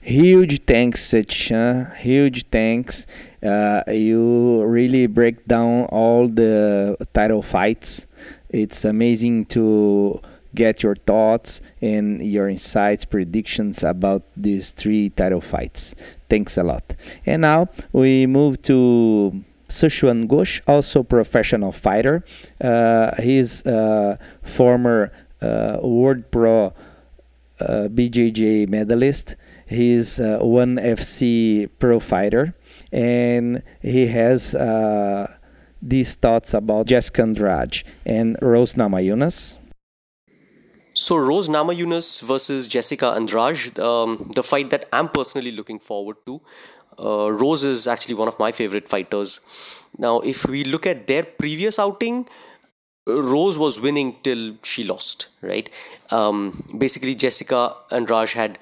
Huge 0.03 0.65
thanks, 0.65 1.11
Setchan. 1.11 1.95
Huge 1.99 2.47
thanks. 2.51 3.05
Uh, 3.43 3.83
you 3.87 4.65
really 4.65 5.07
break 5.07 5.47
down 5.47 5.85
all 5.85 6.27
the 6.27 6.97
title 7.13 7.43
fights. 7.43 8.07
It's 8.49 8.85
amazing 8.85 9.45
to 9.47 10.21
get 10.55 10.83
your 10.83 10.97
thoughts 10.97 11.61
and 11.81 12.25
your 12.25 12.49
insights, 12.49 13.05
predictions 13.05 13.83
about 13.83 14.23
these 14.37 14.71
three 14.71 15.11
title 15.11 15.41
fights. 15.41 15.95
Thanks 16.29 16.57
a 16.57 16.63
lot. 16.63 16.95
And 17.27 17.43
now 17.43 17.69
we 17.93 18.27
move 18.27 18.63
to 18.63 19.45
Sushuan 19.69 20.27
Ghosh, 20.27 20.61
also 20.67 21.03
professional 21.03 21.73
fighter. 21.73 22.25
Uh, 22.61 23.21
he's 23.23 23.65
a 23.65 24.19
former 24.43 25.13
uh, 25.41 25.79
World 25.83 26.31
Pro 26.31 26.73
uh, 27.61 27.89
BJJ 27.89 28.69
medalist. 28.69 29.37
He's 29.67 30.19
uh, 30.19 30.39
one 30.41 30.77
FC 30.77 31.69
pro 31.79 32.01
fighter, 32.01 32.55
and 32.93 33.63
he 33.81 34.09
has 34.09 34.55
uh, 34.55 35.33
these 35.81 36.15
thoughts 36.15 36.53
about 36.55 36.87
Jessica 36.87 37.23
Andrade 37.23 37.85
and 38.05 38.37
Rose 38.43 38.75
Namajunas. 38.75 39.60
So 41.01 41.17
Rose 41.17 41.49
Namajunas 41.49 42.21
versus 42.21 42.67
Jessica 42.67 43.13
Andrade, 43.13 43.79
um, 43.79 44.31
the 44.35 44.43
fight 44.43 44.69
that 44.69 44.87
I'm 44.93 45.09
personally 45.09 45.51
looking 45.51 45.79
forward 45.79 46.17
to. 46.27 46.43
Uh, 47.03 47.33
Rose 47.33 47.65
is 47.65 47.89
actually 47.89 48.17
one 48.17 48.29
of 48.29 48.39
my 48.39 48.53
favorite 48.53 48.87
fighters. 48.87 49.41
Now, 49.97 50.21
if 50.21 50.45
we 50.45 50.63
look 50.63 50.87
at 50.87 51.07
their 51.07 51.23
previous 51.23 51.79
outing, 51.79 52.29
Rose 53.07 53.59
was 53.59 53.81
winning 53.81 54.17
till 54.23 54.59
she 54.63 54.85
lost, 54.85 55.29
right? 55.41 55.71
Um, 56.11 56.63
basically, 56.77 57.15
Jessica 57.15 57.77
Andrade 57.91 58.33
had 58.33 58.59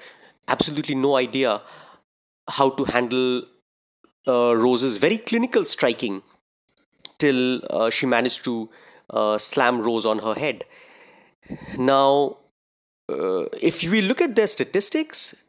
absolutely 0.47 0.95
no 0.95 1.17
idea 1.17 1.61
how 2.51 2.69
to 2.69 2.85
handle 2.85 3.43
uh, 4.29 4.55
Rose's 4.55 4.95
very 4.95 5.17
clinical 5.17 5.65
striking 5.65 6.21
till 7.17 7.59
uh, 7.69 7.89
she 7.89 8.05
managed 8.05 8.45
to 8.45 8.69
uh, 9.09 9.37
slam 9.37 9.81
Rose 9.81 10.05
on 10.05 10.19
her 10.19 10.35
head. 10.35 10.63
Now, 11.77 12.37
uh, 13.09 13.45
if 13.61 13.83
we 13.89 14.01
look 14.01 14.21
at 14.21 14.35
their 14.35 14.47
statistics, 14.47 15.43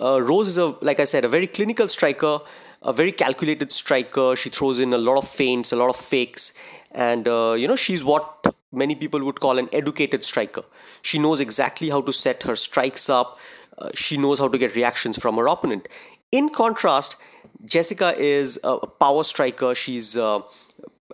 uh, 0.00 0.20
Rose 0.22 0.48
is 0.48 0.58
a, 0.58 0.66
like 0.80 1.00
I 1.00 1.04
said, 1.04 1.24
a 1.24 1.28
very 1.28 1.46
clinical 1.46 1.88
striker, 1.88 2.40
a 2.82 2.92
very 2.92 3.12
calculated 3.12 3.72
striker. 3.72 4.36
She 4.36 4.50
throws 4.50 4.80
in 4.80 4.92
a 4.92 4.98
lot 4.98 5.16
of 5.16 5.26
feints, 5.26 5.72
a 5.72 5.76
lot 5.76 5.88
of 5.88 5.96
fakes, 5.96 6.52
and 6.92 7.26
uh, 7.26 7.54
you 7.58 7.66
know 7.66 7.76
she's 7.76 8.04
what 8.04 8.54
many 8.70 8.94
people 8.94 9.24
would 9.24 9.40
call 9.40 9.58
an 9.58 9.68
educated 9.72 10.24
striker. 10.24 10.62
She 11.02 11.18
knows 11.18 11.40
exactly 11.40 11.90
how 11.90 12.02
to 12.02 12.12
set 12.12 12.42
her 12.44 12.54
strikes 12.54 13.08
up 13.08 13.38
uh, 13.78 13.90
she 13.94 14.16
knows 14.16 14.38
how 14.38 14.48
to 14.48 14.58
get 14.58 14.74
reactions 14.74 15.18
from 15.18 15.36
her 15.36 15.46
opponent. 15.46 15.88
In 16.32 16.50
contrast, 16.50 17.16
Jessica 17.64 18.14
is 18.18 18.58
a 18.64 18.78
power 18.86 19.24
striker. 19.24 19.74
She's 19.74 20.16
a, 20.16 20.42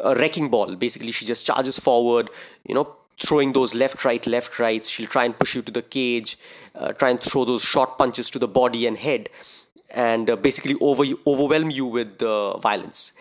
a 0.03 0.15
wrecking 0.17 0.49
ball. 0.49 0.75
Basically, 0.75 1.11
she 1.11 1.27
just 1.27 1.47
charges 1.47 1.79
forward, 1.79 2.31
you 2.67 2.75
know, 2.75 2.97
throwing 3.21 3.53
those 3.53 3.75
left, 3.75 4.05
right, 4.05 4.27
left, 4.27 4.59
rights. 4.59 4.89
She'll 4.89 5.09
try 5.09 5.25
and 5.25 5.39
push 5.39 5.55
you 5.55 5.63
to 5.63 5.73
the 5.73 5.83
cage, 5.83 6.39
uh, 6.75 6.93
try 6.93 7.11
and 7.11 7.21
throw 7.21 7.45
those 7.45 7.63
short 7.63 7.99
punches 7.99 8.31
to 8.31 8.39
the 8.39 8.49
body 8.49 8.87
and 8.87 8.99
head, 8.99 9.29
and 9.91 10.31
uh, 10.31 10.37
basically 10.37 10.77
over 10.81 11.05
overwhelm 11.27 11.71
you 11.71 11.87
with 11.87 12.23
uh, 12.23 12.59
violence. 12.59 13.13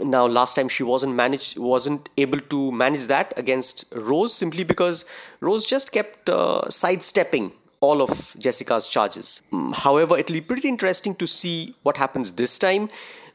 Now, 0.00 0.26
last 0.26 0.54
time 0.54 0.68
she 0.68 0.82
wasn't 0.82 1.14
managed, 1.14 1.58
wasn't 1.58 2.08
able 2.16 2.40
to 2.40 2.72
manage 2.72 3.06
that 3.06 3.34
against 3.36 3.92
Rose 3.94 4.32
simply 4.32 4.64
because 4.64 5.04
Rose 5.40 5.66
just 5.66 5.92
kept 5.92 6.30
uh, 6.30 6.68
sidestepping 6.68 7.52
all 7.80 8.00
of 8.00 8.34
Jessica's 8.38 8.88
charges. 8.88 9.42
Mm, 9.52 9.74
however, 9.74 10.16
it'll 10.16 10.34
be 10.34 10.40
pretty 10.40 10.68
interesting 10.68 11.14
to 11.16 11.26
see 11.26 11.74
what 11.82 11.98
happens 11.98 12.32
this 12.32 12.58
time 12.58 12.88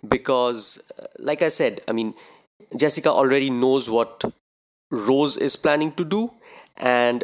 because, 0.08 0.82
uh, 0.97 1.06
like 1.19 1.41
I 1.41 1.49
said, 1.49 1.82
I 1.88 1.91
mean, 1.91 2.15
Jessica 2.75 3.12
already 3.12 3.49
knows 3.49 3.89
what 3.89 4.23
Rose 4.91 5.38
is 5.38 5.56
planning 5.56 5.91
to 5.93 6.06
do, 6.06 6.32
and 6.78 7.23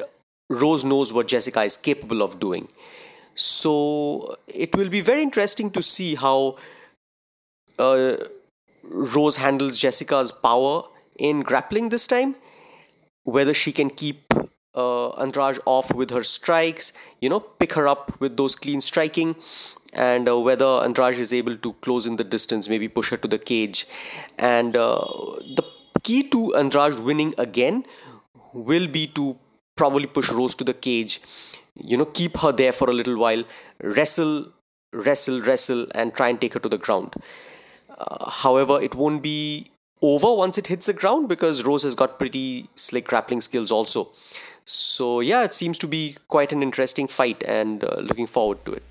Rose 0.49 0.83
knows 0.83 1.11
what 1.11 1.27
Jessica 1.27 1.63
is 1.63 1.77
capable 1.77 2.21
of 2.21 2.39
doing. 2.39 2.67
So 3.35 4.37
it 4.47 4.75
will 4.75 4.89
be 4.89 5.01
very 5.01 5.23
interesting 5.23 5.71
to 5.71 5.81
see 5.81 6.15
how 6.15 6.57
uh, 7.79 8.17
Rose 8.83 9.37
handles 9.37 9.77
Jessica's 9.77 10.31
power 10.31 10.83
in 11.17 11.41
grappling 11.41 11.89
this 11.89 12.07
time. 12.07 12.35
Whether 13.23 13.53
she 13.53 13.71
can 13.71 13.89
keep 13.89 14.31
uh, 14.75 15.09
Andrade 15.11 15.59
off 15.65 15.93
with 15.93 16.11
her 16.11 16.23
strikes, 16.23 16.93
you 17.19 17.29
know, 17.29 17.39
pick 17.39 17.73
her 17.73 17.87
up 17.87 18.19
with 18.21 18.37
those 18.37 18.55
clean 18.55 18.81
striking, 18.81 19.35
and 19.93 20.29
uh, 20.29 20.39
whether 20.39 20.65
Andrade 20.65 21.17
is 21.17 21.33
able 21.33 21.55
to 21.55 21.73
close 21.73 22.05
in 22.05 22.17
the 22.17 22.23
distance, 22.23 22.69
maybe 22.69 22.87
push 22.87 23.09
her 23.09 23.17
to 23.17 23.27
the 23.27 23.39
cage. 23.39 23.87
And 24.37 24.77
uh, 24.77 24.99
the 25.55 25.63
key 26.05 26.23
to 26.35 26.55
Andrade 26.55 26.99
winning 26.99 27.33
again 27.37 27.85
will 28.53 28.87
be 28.87 29.07
to 29.19 29.37
probably 29.75 30.07
push 30.07 30.31
Rose 30.31 30.55
to 30.55 30.63
the 30.63 30.73
cage, 30.73 31.19
you 31.75 31.97
know, 31.97 32.05
keep 32.05 32.37
her 32.37 32.51
there 32.51 32.71
for 32.71 32.89
a 32.89 32.93
little 32.93 33.17
while, 33.17 33.43
wrestle, 33.81 34.51
wrestle, 34.93 35.41
wrestle, 35.41 35.87
and 35.93 36.13
try 36.13 36.29
and 36.29 36.39
take 36.39 36.53
her 36.53 36.59
to 36.59 36.69
the 36.69 36.77
ground. 36.77 37.15
Uh, 37.97 38.29
however, 38.29 38.81
it 38.81 38.95
won't 38.95 39.21
be 39.21 39.71
over 40.01 40.33
once 40.35 40.57
it 40.57 40.67
hits 40.67 40.85
the 40.85 40.93
ground 40.93 41.27
because 41.27 41.65
Rose 41.65 41.83
has 41.83 41.95
got 41.95 42.19
pretty 42.19 42.69
slick 42.75 43.05
grappling 43.07 43.41
skills 43.41 43.71
also. 43.71 44.09
So, 44.63 45.19
yeah, 45.19 45.43
it 45.43 45.53
seems 45.53 45.77
to 45.79 45.87
be 45.87 46.17
quite 46.27 46.51
an 46.51 46.63
interesting 46.63 47.07
fight 47.07 47.43
and 47.47 47.83
uh, 47.83 47.95
looking 47.99 48.27
forward 48.27 48.63
to 48.65 48.73
it. 48.73 48.83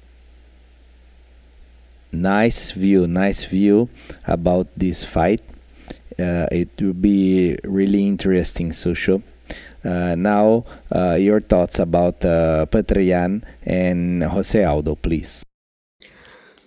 Nice 2.13 2.71
view, 2.71 3.07
nice 3.07 3.45
view 3.45 3.89
about 4.27 4.69
this 4.77 5.05
fight. 5.05 5.43
Uh, 6.19 6.47
it 6.53 6.71
will 6.81 6.93
be 6.93 7.57
really 7.65 8.07
interesting, 8.07 8.71
Susho. 8.71 9.23
Uh, 9.85 10.15
now, 10.15 10.65
uh, 10.95 11.15
your 11.15 11.41
thoughts 11.41 11.79
about 11.79 12.21
Petr 12.21 13.05
Yan 13.07 13.45
and 13.65 14.23
Jose 14.25 14.63
Aldo, 14.63 14.95
please. 14.95 15.45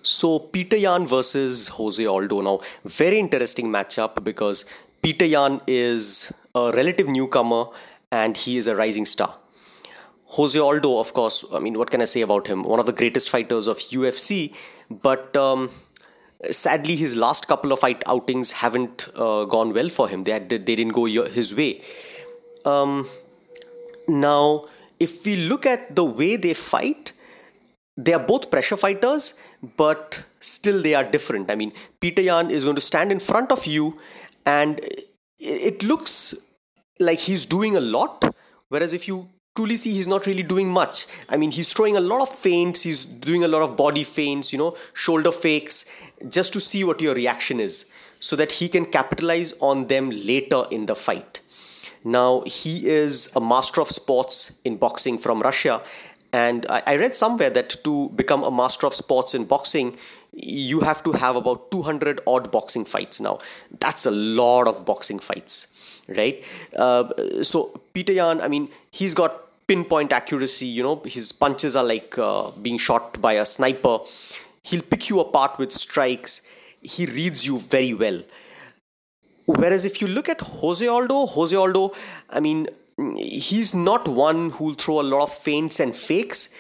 So, 0.03 0.39
Petr 0.39 0.79
Yan 0.79 1.07
versus 1.07 1.67
Jose 1.69 2.05
Aldo. 2.05 2.41
Now, 2.41 2.59
very 2.85 3.19
interesting 3.19 3.67
matchup 3.67 4.23
because 4.23 4.65
Petr 5.01 5.29
Yan 5.29 5.61
is 5.67 6.31
a 6.53 6.71
relative 6.71 7.07
newcomer 7.07 7.65
and 8.11 8.37
he 8.37 8.57
is 8.57 8.67
a 8.67 8.75
rising 8.75 9.05
star. 9.05 9.35
Jose 10.31 10.59
Aldo, 10.59 10.99
of 10.99 11.13
course, 11.13 11.45
I 11.53 11.59
mean, 11.59 11.77
what 11.77 11.89
can 11.89 12.01
I 12.01 12.05
say 12.05 12.21
about 12.21 12.47
him? 12.47 12.63
One 12.63 12.79
of 12.79 12.85
the 12.85 12.93
greatest 12.93 13.29
fighters 13.29 13.67
of 13.67 13.77
UFC, 13.79 14.53
but 14.89 15.35
um, 15.37 15.69
sadly, 16.51 16.95
his 16.95 17.15
last 17.15 17.47
couple 17.47 17.71
of 17.71 17.79
fight 17.79 18.03
outings 18.07 18.51
haven't 18.51 19.07
uh, 19.15 19.45
gone 19.45 19.73
well 19.73 19.89
for 19.89 20.07
him. 20.07 20.23
They, 20.23 20.31
had, 20.31 20.49
they 20.49 20.57
didn't 20.57 20.93
go 20.93 21.05
his 21.05 21.55
way. 21.55 21.81
Um, 22.65 23.07
now, 24.07 24.65
if 24.99 25.25
we 25.25 25.35
look 25.35 25.65
at 25.65 25.95
the 25.95 26.03
way 26.03 26.35
they 26.35 26.53
fight, 26.53 27.13
they 27.95 28.13
are 28.13 28.19
both 28.19 28.51
pressure 28.51 28.77
fighters, 28.77 29.39
but 29.75 30.23
still 30.39 30.81
they 30.81 30.93
are 30.93 31.03
different. 31.03 31.49
I 31.49 31.55
mean, 31.55 31.73
Peter 31.99 32.21
Yan 32.21 32.51
is 32.51 32.63
going 32.63 32.75
to 32.75 32.81
stand 32.81 33.11
in 33.11 33.19
front 33.19 33.51
of 33.51 33.65
you, 33.65 33.99
and 34.45 34.79
it 35.39 35.83
looks 35.83 36.35
like 36.99 37.19
he's 37.19 37.45
doing 37.45 37.75
a 37.75 37.81
lot. 37.81 38.35
Whereas 38.69 38.93
if 38.93 39.07
you 39.07 39.29
truly 39.57 39.75
see 39.75 39.91
he's 39.91 40.07
not 40.07 40.27
really 40.27 40.43
doing 40.43 40.69
much. 40.69 41.07
I 41.27 41.35
mean, 41.35 41.51
he's 41.51 41.73
throwing 41.73 41.97
a 41.97 41.99
lot 41.99 42.21
of 42.21 42.29
feints, 42.29 42.83
he's 42.83 43.03
doing 43.03 43.43
a 43.43 43.47
lot 43.47 43.63
of 43.63 43.75
body 43.75 44.03
feints, 44.03 44.53
you 44.53 44.59
know, 44.59 44.75
shoulder 44.93 45.31
fakes, 45.31 45.91
just 46.29 46.53
to 46.53 46.59
see 46.59 46.83
what 46.83 47.01
your 47.01 47.15
reaction 47.15 47.59
is 47.59 47.91
so 48.19 48.35
that 48.35 48.53
he 48.53 48.67
can 48.67 48.85
capitalize 48.85 49.53
on 49.59 49.87
them 49.87 50.09
later 50.09 50.63
in 50.71 50.85
the 50.85 50.95
fight. 50.95 51.41
Now, 52.03 52.41
he 52.45 52.87
is 52.87 53.31
a 53.35 53.41
master 53.41 53.81
of 53.81 53.89
sports 53.89 54.59
in 54.63 54.77
boxing 54.77 55.17
from 55.17 55.41
Russia. 55.41 55.81
And 56.33 56.65
I, 56.69 56.95
read 56.95 57.15
somewhere 57.15 57.49
that 57.49 57.83
to 57.83 58.09
become 58.09 58.43
a 58.43 58.51
master 58.51 58.85
of 58.85 58.93
sports 58.93 59.33
in 59.33 59.45
boxing, 59.45 59.97
you 60.33 60.81
have 60.81 61.01
to 61.03 61.13
have 61.13 61.35
about 61.35 61.71
200 61.71 62.21
odd 62.27 62.51
boxing 62.51 62.85
fights. 62.85 63.19
Now, 63.19 63.39
that's 63.79 64.05
a 64.05 64.11
lot 64.11 64.67
of 64.67 64.85
boxing 64.85 65.19
fights, 65.19 66.01
right? 66.07 66.43
Uh, 66.75 67.43
so, 67.43 67.81
Peter 67.93 68.13
Yan, 68.13 68.41
I 68.41 68.47
mean, 68.47 68.69
he's 68.91 69.13
got 69.13 69.47
pinpoint 69.67 70.13
accuracy. 70.13 70.65
You 70.65 70.83
know, 70.83 71.01
his 71.05 71.31
punches 71.31 71.75
are 71.75 71.83
like 71.83 72.17
uh, 72.17 72.51
being 72.51 72.77
shot 72.77 73.21
by 73.21 73.33
a 73.33 73.45
sniper. 73.45 73.99
He'll 74.67 74.81
pick 74.81 75.09
you 75.09 75.19
apart 75.19 75.57
with 75.57 75.71
strikes. 75.71 76.41
He 76.81 77.05
reads 77.05 77.45
you 77.47 77.57
very 77.57 77.93
well. 77.93 78.21
Whereas 79.45 79.85
if 79.85 80.01
you 80.01 80.07
look 80.07 80.27
at 80.27 80.41
Jose 80.41 80.85
Aldo, 80.85 81.25
Jose 81.25 81.55
Aldo, 81.55 81.93
I 82.29 82.41
mean, 82.41 82.67
he's 83.15 83.73
not 83.73 84.07
one 84.09 84.49
who'll 84.49 84.73
throw 84.73 84.99
a 84.99 85.07
lot 85.13 85.23
of 85.23 85.33
feints 85.33 85.79
and 85.79 85.95
fakes. 85.95 86.53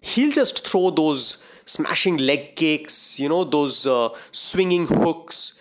He'll 0.00 0.32
just 0.32 0.66
throw 0.66 0.90
those 0.90 1.46
smashing 1.64 2.16
leg 2.16 2.56
kicks, 2.56 3.20
you 3.20 3.28
know, 3.28 3.44
those 3.44 3.86
uh, 3.86 4.08
swinging 4.32 4.86
hooks, 4.86 5.60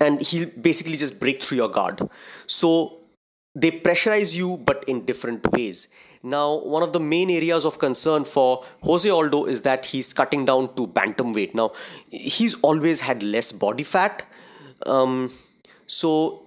and 0.00 0.22
he'll 0.22 0.48
basically 0.48 0.96
just 0.96 1.20
break 1.20 1.42
through 1.42 1.58
your 1.58 1.68
guard. 1.68 2.08
So 2.46 3.00
they 3.54 3.70
pressurize 3.70 4.34
you 4.34 4.56
but 4.56 4.82
in 4.88 5.04
different 5.04 5.52
ways 5.52 5.88
now 6.24 6.58
one 6.58 6.82
of 6.82 6.92
the 6.92 7.00
main 7.00 7.30
areas 7.30 7.64
of 7.64 7.78
concern 7.78 8.24
for 8.24 8.64
jose 8.82 9.08
aldo 9.08 9.44
is 9.44 9.62
that 9.62 9.86
he's 9.86 10.12
cutting 10.12 10.44
down 10.44 10.74
to 10.74 10.86
bantamweight 10.86 11.54
now 11.54 11.70
he's 12.10 12.54
always 12.62 13.00
had 13.00 13.22
less 13.22 13.52
body 13.52 13.82
fat. 13.82 14.26
Um, 14.86 15.30
so 15.86 16.42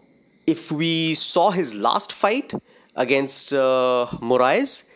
if 0.46 0.72
we 0.72 1.14
saw 1.16 1.52
his 1.52 1.74
last 1.74 2.12
fight 2.12 2.54
against 2.96 3.54
uh, 3.54 4.08
moraes 4.20 4.92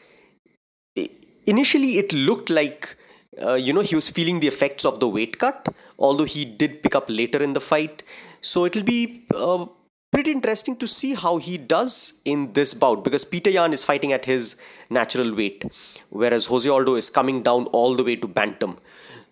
initially 1.46 1.98
it 1.98 2.14
looked 2.14 2.50
like 2.50 2.96
uh, 3.42 3.54
you 3.54 3.74
know 3.74 3.82
he 3.82 3.96
was 3.96 4.10
feeling 4.10 4.40
the 4.40 4.48
effects 4.48 4.86
of 4.86 5.00
the 5.00 5.08
weight 5.08 5.40
cut 5.40 5.74
although 6.02 6.26
he 6.26 6.44
did 6.44 6.82
pick 6.84 6.96
up 6.96 7.06
later 7.08 7.42
in 7.42 7.54
the 7.54 7.62
fight. 7.62 8.04
So 8.42 8.66
it'll 8.66 8.84
be 8.84 9.26
uh, 9.36 9.66
pretty 10.12 10.32
interesting 10.32 10.76
to 10.76 10.88
see 10.88 11.14
how 11.16 11.38
he 11.38 11.58
does 11.58 12.22
in 12.26 12.52
this 12.54 12.74
bout 12.74 13.04
because 13.04 13.24
Peter 13.24 13.50
Yan 13.50 13.72
is 13.74 13.84
fighting 13.84 14.12
at 14.12 14.26
his 14.26 14.58
natural 14.90 15.34
weight, 15.34 15.64
whereas 16.10 16.48
Jose 16.48 16.70
Aldo 16.70 16.96
is 16.96 17.10
coming 17.10 17.42
down 17.42 17.66
all 17.68 17.96
the 17.96 18.04
way 18.04 18.18
to 18.18 18.28
bantam. 18.28 18.78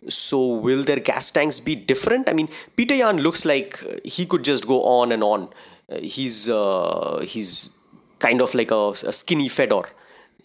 So 0.08 0.48
will 0.48 0.84
their 0.84 1.00
gas 1.00 1.30
tanks 1.30 1.60
be 1.60 1.76
different? 1.76 2.30
I 2.30 2.34
mean, 2.34 2.48
Peter 2.78 2.96
Yan 2.96 3.18
looks 3.18 3.44
like 3.44 3.84
he 4.06 4.26
could 4.26 4.46
just 4.46 4.66
go 4.66 4.84
on 4.84 5.12
and 5.12 5.22
on. 5.22 5.50
Uh, 5.92 6.00
he's 6.00 6.50
uh, 6.50 7.26
he's 7.28 7.72
kind 8.20 8.42
of 8.42 8.56
like 8.56 8.72
a, 8.72 8.92
a 8.92 9.12
skinny 9.12 9.50
Fedor. 9.50 9.84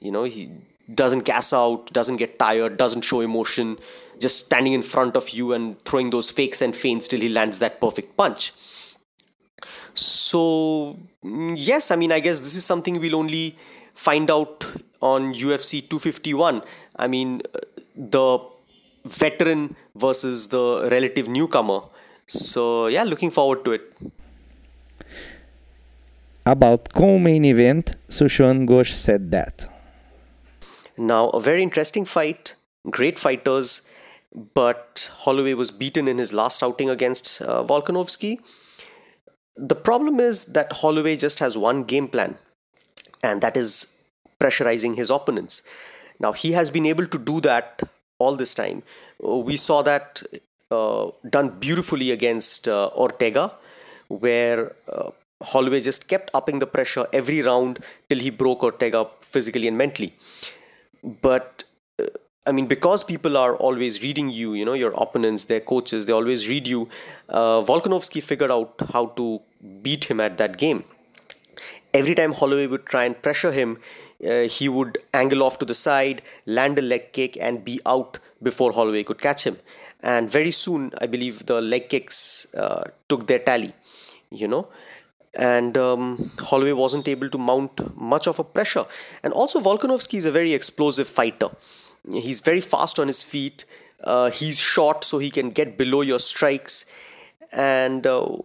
You 0.01 0.11
know, 0.11 0.25
he 0.25 0.51
doesn't 0.93 1.21
gas 1.21 1.53
out, 1.53 1.93
doesn't 1.93 2.17
get 2.17 2.39
tired, 2.39 2.77
doesn't 2.77 3.03
show 3.03 3.21
emotion, 3.21 3.79
just 4.19 4.47
standing 4.47 4.73
in 4.73 4.83
front 4.83 5.17
of 5.17 5.31
you 5.31 5.53
and 5.53 5.83
throwing 5.85 6.11
those 6.11 6.31
fakes 6.31 6.61
and 6.61 6.77
feints 6.77 7.07
till 7.07 7.21
he 7.21 7.29
lands 7.29 7.61
that 7.61 7.81
perfect 7.81 8.17
punch. 8.17 8.53
So, 9.95 10.99
mm, 11.25 11.55
yes, 11.57 11.91
I 11.91 11.97
mean, 11.97 12.13
I 12.13 12.21
guess 12.21 12.41
this 12.41 12.57
is 12.57 12.65
something 12.65 12.99
we'll 13.01 13.17
only 13.17 13.57
find 13.95 14.31
out 14.31 14.65
on 15.01 15.35
UFC 15.35 15.81
251. 15.89 16.63
I 16.97 17.07
mean, 17.07 17.43
the 17.95 18.39
veteran 19.05 19.77
versus 19.95 20.49
the 20.49 20.89
relative 20.91 21.29
newcomer. 21.29 21.81
So, 22.27 22.89
yeah, 22.89 23.05
looking 23.05 23.31
forward 23.31 23.65
to 23.65 23.73
it. 23.73 23.97
About 26.47 26.93
co-main 26.93 27.45
event, 27.45 27.97
Sushan 28.09 28.69
Ghosh 28.69 28.93
said 28.93 29.31
that. 29.31 29.67
Now, 30.97 31.29
a 31.31 31.41
very 31.41 31.63
interesting 31.63 32.05
fight, 32.05 32.55
great 32.91 33.19
fighters, 33.19 33.83
but 34.55 35.11
Holloway 35.21 35.55
was 35.55 35.71
beaten 35.71 36.07
in 36.07 36.19
his 36.19 36.33
last 36.33 36.63
outing 36.63 36.91
against 36.91 37.41
uh, 37.43 37.65
Volkanovski. 37.65 38.39
The 39.57 39.75
problem 39.75 40.19
is 40.19 40.47
that 40.47 40.73
Holloway 40.73 41.17
just 41.17 41.39
has 41.39 41.57
one 41.57 41.85
game 41.85 42.09
plan, 42.09 42.37
and 43.23 43.41
that 43.41 43.57
is 43.57 44.03
pressurizing 44.41 44.97
his 44.97 45.11
opponents. 45.11 45.63
Now, 46.19 46.33
he 46.33 46.53
has 46.53 46.71
been 46.71 46.87
able 46.87 47.07
to 47.07 47.19
do 47.19 47.41
that 47.41 47.83
all 48.19 48.37
this 48.37 48.55
time. 48.55 48.83
Uh, 49.25 49.39
we 49.39 49.57
saw 49.57 49.83
that 49.83 50.23
uh, 50.71 51.11
done 51.29 51.51
beautifully 51.61 52.11
against 52.11 52.67
uh, 52.67 52.91
Ortega, 52.97 53.53
where 54.09 54.75
uh, 54.89 55.11
Holloway 55.43 55.81
just 55.81 56.09
kept 56.09 56.31
upping 56.35 56.59
the 56.59 56.67
pressure 56.67 57.07
every 57.13 57.43
round 57.43 57.79
till 58.09 58.19
he 58.19 58.31
broke 58.31 58.63
Ortega 58.63 59.09
physically 59.21 59.69
and 59.69 59.79
mentally. 59.79 60.15
But 61.03 61.65
I 62.47 62.53
mean, 62.53 62.67
because 62.67 63.03
people 63.03 63.39
are 63.39 63.57
always 63.57 64.03
reading 64.03 64.29
you, 64.29 64.53
you 64.53 64.65
know, 64.65 64.75
your 64.75 64.93
opponents, 64.93 65.47
their 65.47 65.61
coaches, 65.61 66.05
they 66.05 66.13
always 66.13 66.49
read 66.49 66.67
you. 66.67 66.89
Uh, 67.29 67.63
Volkanovski 67.63 68.23
figured 68.23 68.51
out 68.51 68.75
how 68.93 69.07
to 69.17 69.41
beat 69.81 70.05
him 70.05 70.21
at 70.21 70.37
that 70.37 70.59
game. 70.59 70.85
Every 71.95 72.15
time 72.15 72.33
Holloway 72.33 72.67
would 72.67 72.85
try 72.85 73.05
and 73.05 73.21
pressure 73.23 73.53
him, 73.53 73.79
uh, 74.29 74.43
he 74.43 74.69
would 74.69 74.99
angle 75.15 75.43
off 75.43 75.59
to 75.61 75.65
the 75.65 75.75
side, 75.75 76.21
land 76.45 76.79
a 76.79 76.83
leg 76.83 77.13
kick, 77.13 77.39
and 77.41 77.65
be 77.65 77.81
out 77.87 78.19
before 78.43 78.73
Holloway 78.73 79.05
could 79.05 79.21
catch 79.21 79.45
him. 79.45 79.59
And 80.03 80.29
very 80.29 80.51
soon, 80.51 80.93
I 81.01 81.07
believe 81.07 81.47
the 81.47 81.63
leg 81.63 81.89
kicks 81.89 82.53
uh, 82.55 82.85
took 83.09 83.27
their 83.27 83.39
tally, 83.39 83.73
you 84.31 84.49
know 84.49 84.69
and 85.37 85.77
um, 85.77 86.31
Holloway 86.39 86.73
wasn't 86.73 87.09
able 87.09 87.29
to 87.29 87.39
mount 87.39 87.97
much 88.01 88.29
of 88.29 88.39
a 88.39 88.45
pressure. 88.45 88.85
And 89.23 89.33
also, 89.33 89.61
Volkanovski 89.61 90.15
is 90.15 90.27
a 90.27 90.31
very 90.31 90.53
explosive 90.53 91.09
fighter. 91.09 91.49
He's 92.13 92.41
very 92.41 92.61
fast 92.61 92.99
on 92.99 93.07
his 93.07 93.23
feet. 93.23 93.65
Uh, 94.03 94.31
he's 94.31 94.59
short, 94.59 95.05
so 95.05 95.19
he 95.19 95.31
can 95.31 95.51
get 95.51 95.79
below 95.79 96.03
your 96.03 96.19
strikes, 96.19 96.85
and 97.53 98.07
uh, 98.07 98.37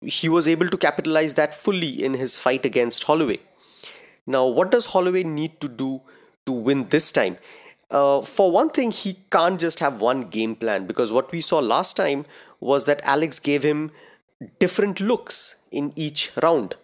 he 0.00 0.28
was 0.28 0.46
able 0.46 0.68
to 0.68 0.76
capitalize 0.76 1.34
that 1.34 1.54
fully 1.54 2.04
in 2.04 2.14
his 2.14 2.36
fight 2.36 2.64
against 2.64 3.04
Holloway. 3.04 3.40
Now, 4.26 4.46
what 4.46 4.70
does 4.70 4.86
Holloway 4.86 5.24
need 5.24 5.60
to 5.60 5.68
do 5.68 6.02
to 6.46 6.52
win 6.52 6.88
this 6.88 7.10
time? 7.10 7.36
Uh, 7.90 8.22
for 8.22 8.50
one 8.50 8.70
thing, 8.70 8.90
he 8.90 9.18
can't 9.30 9.60
just 9.60 9.80
have 9.80 10.00
one 10.00 10.22
game 10.22 10.54
plan 10.54 10.86
because 10.86 11.12
what 11.12 11.30
we 11.32 11.40
saw 11.40 11.58
last 11.58 11.96
time 11.96 12.24
was 12.60 12.84
that 12.84 13.00
Alex 13.04 13.38
gave 13.38 13.62
him 13.62 13.90
different 14.58 15.00
looks 15.00 15.56
in 15.70 15.92
each 15.96 16.30
round. 16.42 16.76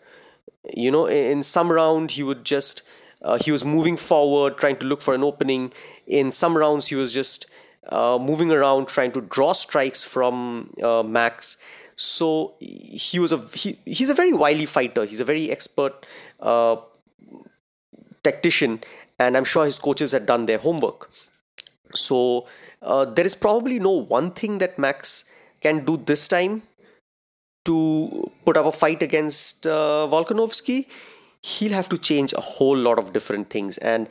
You 0.74 0.90
know, 0.90 1.06
in 1.06 1.42
some 1.42 1.72
round 1.72 2.12
he 2.12 2.22
would 2.22 2.44
just 2.44 2.82
uh, 3.22 3.38
he 3.38 3.50
was 3.50 3.64
moving 3.64 3.96
forward, 3.96 4.58
trying 4.58 4.76
to 4.76 4.86
look 4.86 5.00
for 5.00 5.14
an 5.14 5.24
opening. 5.24 5.72
In 6.08 6.32
some 6.32 6.56
rounds 6.56 6.88
he 6.88 6.94
was 6.94 7.12
just 7.12 7.46
uh, 7.88 8.18
moving 8.20 8.50
around, 8.50 8.88
trying 8.88 9.12
to 9.12 9.20
draw 9.20 9.52
strikes 9.52 10.02
from 10.02 10.72
uh, 10.82 11.02
Max. 11.02 11.58
So 11.96 12.54
he 12.60 13.18
was 13.18 13.32
a 13.32 13.38
he, 13.54 13.78
he's 13.84 14.10
a 14.10 14.14
very 14.14 14.32
wily 14.32 14.66
fighter. 14.66 15.04
He's 15.04 15.20
a 15.20 15.24
very 15.24 15.50
expert 15.50 16.06
uh, 16.40 16.76
tactician, 18.22 18.80
and 19.18 19.36
I'm 19.36 19.44
sure 19.44 19.64
his 19.64 19.78
coaches 19.78 20.12
had 20.12 20.26
done 20.26 20.46
their 20.46 20.58
homework. 20.58 21.10
So 21.94 22.46
uh, 22.82 23.04
there 23.04 23.26
is 23.26 23.34
probably 23.34 23.78
no 23.78 24.04
one 24.04 24.30
thing 24.30 24.58
that 24.58 24.78
Max 24.78 25.24
can 25.60 25.84
do 25.84 25.96
this 25.96 26.28
time 26.28 26.62
to 27.68 28.30
put 28.46 28.56
up 28.56 28.66
a 28.66 28.72
fight 28.72 29.02
against 29.02 29.66
uh, 29.66 30.08
Volkanovski, 30.10 30.86
he'll 31.42 31.72
have 31.72 31.88
to 31.90 31.98
change 31.98 32.32
a 32.32 32.40
whole 32.40 32.76
lot 32.76 32.98
of 32.98 33.12
different 33.12 33.50
things. 33.50 33.76
And 33.78 34.08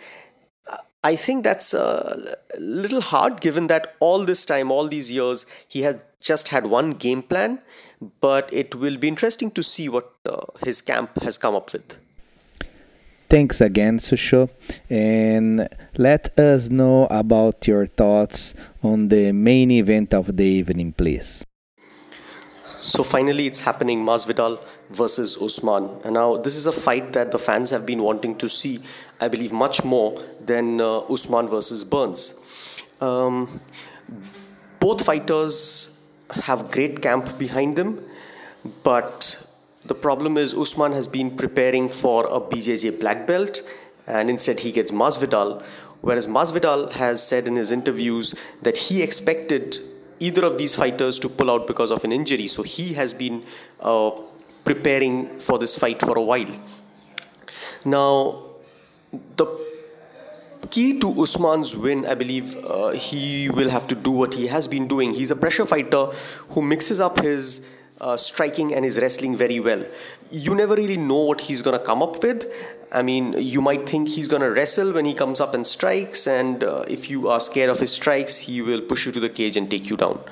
I 1.07 1.15
think 1.15 1.45
that's 1.45 1.73
a 1.73 2.37
little 2.59 2.99
hard 2.99 3.39
given 3.39 3.67
that 3.67 3.95
all 4.01 4.25
this 4.25 4.45
time, 4.45 4.71
all 4.71 4.89
these 4.89 5.09
years, 5.09 5.45
he 5.65 5.83
has 5.83 6.03
just 6.19 6.49
had 6.49 6.65
one 6.65 6.91
game 6.91 7.21
plan. 7.21 7.59
But 8.19 8.51
it 8.53 8.75
will 8.75 8.97
be 8.97 9.07
interesting 9.07 9.49
to 9.51 9.63
see 9.63 9.87
what 9.87 10.11
uh, 10.25 10.41
his 10.65 10.81
camp 10.81 11.21
has 11.23 11.37
come 11.37 11.55
up 11.55 11.71
with. 11.71 11.97
Thanks 13.29 13.61
again, 13.61 13.99
Susho, 13.99 14.49
and 14.89 15.67
let 15.97 16.37
us 16.37 16.69
know 16.69 17.07
about 17.09 17.67
your 17.67 17.87
thoughts 17.87 18.53
on 18.83 19.07
the 19.07 19.31
main 19.31 19.71
event 19.71 20.13
of 20.13 20.35
the 20.35 20.45
evening, 20.45 20.91
please. 20.91 21.46
So 22.79 23.03
finally, 23.03 23.47
it's 23.47 23.61
happening 23.61 24.03
Masvidal 24.03 24.59
versus 24.91 25.35
Usman. 25.41 25.89
And 26.03 26.13
now, 26.13 26.37
this 26.37 26.55
is 26.55 26.67
a 26.67 26.71
fight 26.71 27.13
that 27.13 27.31
the 27.31 27.39
fans 27.39 27.71
have 27.71 27.85
been 27.85 28.01
wanting 28.01 28.37
to 28.37 28.47
see, 28.47 28.79
I 29.19 29.27
believe, 29.27 29.51
much 29.51 29.83
more 29.83 30.15
than 30.45 30.79
uh, 30.79 30.99
Usman 30.99 31.49
versus 31.49 31.83
Burns. 31.83 32.83
Um, 33.01 33.61
both 34.79 35.03
fighters 35.03 36.03
have 36.29 36.69
great 36.71 37.01
camp 37.01 37.37
behind 37.37 37.75
them, 37.75 37.99
but 38.83 39.47
the 39.85 39.95
problem 39.95 40.37
is 40.37 40.53
Usman 40.53 40.91
has 40.91 41.07
been 41.07 41.35
preparing 41.35 41.89
for 41.89 42.25
a 42.25 42.39
BJJ 42.39 42.99
black 42.99 43.25
belt, 43.25 43.61
and 44.05 44.29
instead 44.29 44.59
he 44.59 44.71
gets 44.71 44.91
Masvidal. 44.91 45.63
Whereas 46.01 46.27
Masvidal 46.27 46.91
has 46.91 47.25
said 47.25 47.47
in 47.47 47.55
his 47.55 47.71
interviews 47.71 48.35
that 48.61 48.77
he 48.77 49.01
expected 49.01 49.77
either 50.19 50.45
of 50.45 50.57
these 50.57 50.75
fighters 50.75 51.19
to 51.19 51.29
pull 51.29 51.51
out 51.51 51.67
because 51.67 51.91
of 51.91 52.03
an 52.03 52.11
injury. 52.11 52.47
So 52.47 52.63
he 52.63 52.93
has 52.93 53.13
been 53.13 53.43
uh, 53.79 54.11
preparing 54.63 55.39
for 55.39 55.57
this 55.57 55.77
fight 55.77 56.01
for 56.01 56.17
a 56.17 56.23
while. 56.23 56.55
Now, 57.85 58.43
the 59.35 59.45
key 60.69 60.99
to 60.99 61.21
Usman's 61.21 61.75
win, 61.75 62.05
I 62.05 62.15
believe, 62.15 62.55
uh, 62.65 62.89
he 62.89 63.49
will 63.49 63.69
have 63.69 63.87
to 63.87 63.95
do 63.95 64.11
what 64.11 64.33
he 64.33 64.47
has 64.47 64.67
been 64.67 64.87
doing. 64.87 65.13
He's 65.13 65.31
a 65.31 65.35
pressure 65.35 65.65
fighter 65.65 66.07
who 66.49 66.61
mixes 66.61 66.99
up 66.99 67.21
his 67.21 67.65
uh, 68.01 68.17
striking 68.17 68.73
and 68.73 68.83
his 68.83 68.99
wrestling 68.99 69.35
very 69.35 69.59
well. 69.59 69.85
You 70.29 70.55
never 70.55 70.75
really 70.75 70.97
know 70.97 71.23
what 71.23 71.41
he's 71.41 71.61
going 71.61 71.77
to 71.79 71.83
come 71.83 72.03
up 72.03 72.21
with, 72.21 72.45
I 72.91 73.01
mean, 73.01 73.33
you 73.33 73.61
might 73.61 73.87
think 73.87 74.07
he's 74.07 74.27
going 74.27 74.41
to 74.41 74.49
wrestle 74.49 74.93
when 74.93 75.05
he 75.05 75.13
comes 75.13 75.41
up 75.41 75.53
and 75.53 75.67
strikes, 75.67 76.25
and 76.25 76.63
uh, 76.63 76.85
if 76.87 77.09
you 77.09 77.27
are 77.27 77.39
scared 77.39 77.69
of 77.69 77.79
his 77.79 77.91
strikes, 77.91 78.37
he 78.37 78.61
will 78.61 78.81
push 78.81 79.05
you 79.05 79.11
to 79.11 79.19
the 79.19 79.29
cage 79.29 79.57
and 79.57 79.69
take 79.69 79.89
you 79.89 79.97
down. 79.97 80.23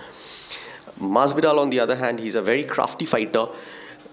Masvidal, 1.00 1.60
on 1.60 1.70
the 1.70 1.80
other 1.80 1.96
hand, 1.96 2.20
he's 2.20 2.36
a 2.36 2.42
very 2.42 2.64
crafty 2.64 3.06
fighter, 3.06 3.48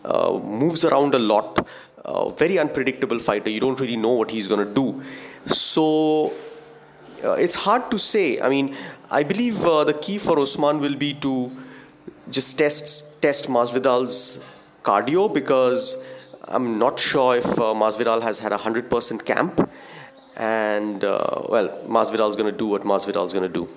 uh, 0.05 0.33
moves 0.42 0.85
around 0.85 1.14
a 1.14 1.18
lot, 1.18 1.68
uh, 2.05 2.31
very 2.31 2.59
unpredictable 2.59 3.20
fighter. 3.20 3.48
You 3.48 3.61
don't 3.61 3.78
really 3.78 3.96
know 3.96 4.12
what 4.12 4.33
he's 4.33 4.48
going 4.48 4.66
to 4.66 4.74
do. 4.74 5.02
So 5.46 6.33
uh, 7.24 7.35
it's 7.35 7.55
hard 7.55 7.90
to 7.92 7.98
say. 7.98 8.40
I 8.40 8.48
mean, 8.48 8.74
I 9.11 9.22
believe 9.22 9.64
uh, 9.64 9.85
the 9.85 9.94
key 9.94 10.18
for 10.18 10.38
Usman 10.40 10.81
will 10.81 10.96
be 10.96 11.14
to 11.14 11.52
just 12.31 12.59
test 12.59 13.22
test 13.22 13.48
Masvidal's 13.48 14.44
cardio 14.83 15.33
because 15.33 16.05
I'm 16.52 16.78
not 16.78 17.00
sure 17.00 17.36
if 17.36 17.46
uh, 17.46 17.74
Masvidal 17.74 18.22
has 18.22 18.38
had 18.38 18.52
a 18.52 18.58
100% 18.58 19.24
camp. 19.24 19.70
And, 20.36 21.02
uh, 21.02 21.42
well, 21.48 21.68
Masvidal 21.86 22.30
is 22.30 22.36
going 22.36 22.50
to 22.50 22.56
do 22.56 22.66
what 22.66 22.82
Masvidal 22.82 23.26
is 23.26 23.32
going 23.32 23.50
to 23.50 23.58
do. 23.60 23.68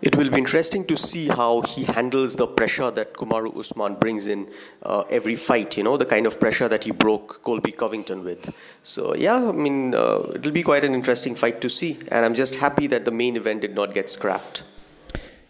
It 0.00 0.16
will 0.16 0.30
be 0.30 0.38
interesting 0.38 0.84
to 0.86 0.96
see 0.96 1.26
how 1.26 1.62
he 1.62 1.82
handles 1.82 2.36
the 2.36 2.46
pressure 2.46 2.90
that 2.92 3.14
Kamaru 3.14 3.58
Usman 3.58 3.96
brings 3.96 4.28
in 4.28 4.48
uh, 4.82 5.02
every 5.10 5.34
fight, 5.34 5.76
you 5.76 5.82
know, 5.82 5.96
the 5.96 6.06
kind 6.06 6.24
of 6.24 6.38
pressure 6.38 6.68
that 6.68 6.84
he 6.84 6.92
broke 6.92 7.42
Colby 7.42 7.72
Covington 7.72 8.22
with. 8.22 8.54
So, 8.84 9.16
yeah, 9.16 9.48
I 9.48 9.52
mean, 9.52 9.94
uh, 9.94 10.20
it'll 10.34 10.52
be 10.52 10.62
quite 10.62 10.84
an 10.84 10.94
interesting 10.94 11.34
fight 11.34 11.60
to 11.62 11.68
see. 11.68 11.98
And 12.12 12.24
I'm 12.24 12.34
just 12.34 12.56
happy 12.56 12.86
that 12.86 13.06
the 13.06 13.10
main 13.10 13.36
event 13.36 13.62
did 13.62 13.74
not 13.74 13.92
get 13.92 14.08
scrapped. 14.08 14.62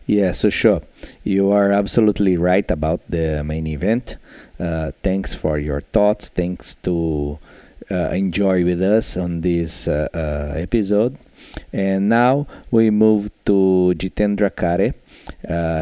Yeah, 0.07 0.33
so 0.33 0.48
sure. 0.48 0.81
You 1.22 1.52
are 1.52 1.70
absolutely 1.70 2.38
right 2.38 2.68
about 2.70 3.02
the 3.11 3.44
main 3.44 3.66
event. 3.66 4.16
Uh, 4.59 4.92
thanks 5.03 5.35
for 5.35 5.59
your 5.59 5.81
thoughts. 5.81 6.29
Thanks 6.29 6.75
to 6.83 7.38
uh, 7.90 8.11
enjoy 8.11 8.64
with 8.64 8.83
us 8.83 9.16
on 9.16 9.40
this 9.40 9.88
uh, 9.88 10.09
uh 10.12 10.59
episode. 10.59 11.16
And 11.73 12.09
now 12.09 12.47
we 12.71 12.90
move 12.90 13.31
to 13.47 13.94
Jitendra 13.97 14.51
Kare. 14.55 14.94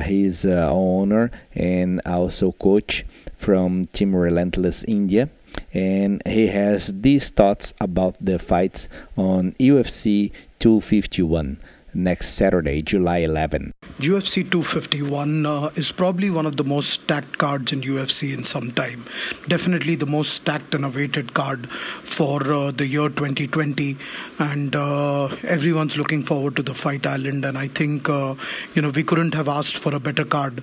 He's 0.03 0.45
owner 0.45 1.31
and 1.55 2.01
also 2.05 2.53
coach 2.53 3.05
from 3.35 3.87
Team 3.87 4.15
Relentless 4.15 4.85
India. 4.85 5.31
And 5.73 6.23
he 6.27 6.49
has 6.49 6.93
these 7.01 7.31
thoughts 7.31 7.73
about 7.81 8.17
the 8.21 8.39
fights 8.39 8.89
on 9.17 9.53
UFC 9.59 10.31
251 10.59 11.59
next 11.97 12.35
Saturday, 12.35 12.83
July 12.83 13.19
11. 13.19 13.73
UFC 13.99 14.49
251 14.51 15.47
uh, 15.47 15.71
is 15.75 15.91
probably 15.91 16.31
one 16.31 16.47
of 16.47 16.57
the 16.57 16.65
most 16.65 16.91
stacked 16.91 17.39
cards 17.39 17.73
in 17.73 17.81
UFC 17.81 18.33
in 18.35 18.45
some 18.45 18.71
time. 18.73 19.07
Definitely 19.49 19.97
the 19.97 20.07
most 20.07 20.33
stacked 20.33 20.75
and 20.75 20.85
awaited 20.85 21.35
card 21.35 21.71
for 21.71 22.53
uh, 22.53 22.71
the 22.71 22.87
year 22.87 23.09
2020, 23.09 23.97
and 24.39 24.77
uh, 24.77 25.27
everyone's 25.43 25.97
looking 25.97 26.23
forward 26.23 26.57
to 26.57 26.63
the 26.63 26.75
Fight 26.75 27.07
Island. 27.07 27.45
And 27.45 27.57
I 27.57 27.69
think 27.69 28.09
uh, 28.09 28.35
you 28.75 28.83
know 28.83 28.90
we 28.90 29.03
couldn't 29.03 29.35
have 29.35 29.49
asked 29.49 29.79
for 29.79 29.94
a 29.94 30.01
better 30.01 30.25
card. 30.25 30.63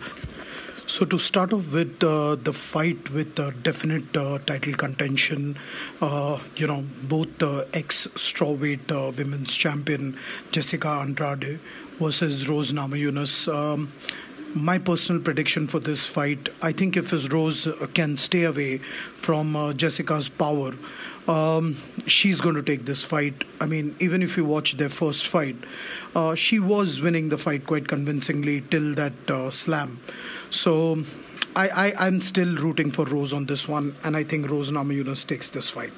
So 0.86 1.06
to 1.06 1.18
start 1.18 1.54
off 1.54 1.72
with 1.72 2.04
uh, 2.04 2.36
the 2.36 2.52
fight 2.52 3.10
with 3.10 3.40
uh, 3.40 3.52
definite 3.62 4.16
uh, 4.18 4.40
title 4.40 4.74
contention, 4.74 5.58
uh, 6.02 6.40
you 6.58 6.68
know 6.68 6.84
both 7.04 7.38
the 7.38 7.68
ex 7.74 8.08
strawweight 8.16 8.92
uh, 8.92 9.12
women's 9.18 9.56
champion 9.56 10.20
Jessica 10.52 10.90
Andrade 10.90 11.60
versus 12.00 12.50
Rose 12.50 12.74
Namajunas. 12.74 13.48
Um, 13.54 13.94
my 14.56 14.78
personal 14.78 15.22
prediction 15.22 15.68
for 15.68 15.80
this 15.80 16.06
fight, 16.06 16.50
I 16.62 16.72
think 16.72 16.96
if 16.98 17.12
Rose 17.32 17.68
can 17.94 18.18
stay 18.18 18.44
away 18.44 18.78
from 19.18 19.56
uh, 19.56 19.74
Jessica's 19.74 20.30
power, 20.30 20.74
um, 21.28 21.78
she's 22.06 22.42
going 22.42 22.56
to 22.56 22.64
take 22.64 22.86
this 22.86 23.04
fight. 23.04 23.44
I 23.60 23.66
mean, 23.66 23.96
even 24.00 24.22
if 24.22 24.38
you 24.38 24.46
watch 24.46 24.78
their 24.78 24.90
first 24.90 25.28
fight, 25.28 25.56
uh, 26.16 26.36
she 26.36 26.60
was 26.60 27.02
winning 27.02 27.30
the 27.30 27.38
fight 27.38 27.66
quite 27.66 27.88
convincingly 27.88 28.62
till 28.62 28.94
that 28.96 29.14
uh, 29.30 29.50
slam. 29.50 30.00
So 30.50 31.04
I, 31.56 31.68
I, 31.70 32.08
I'm 32.08 32.22
still 32.22 32.56
rooting 32.56 32.92
for 32.92 33.06
Rose 33.06 33.34
on 33.34 33.46
this 33.46 33.68
one, 33.68 33.96
and 34.04 34.16
I 34.18 34.24
think 34.24 34.50
Rose 34.50 34.72
Namajunas 34.72 35.26
takes 35.26 35.50
this 35.50 35.70
fight. 35.70 35.94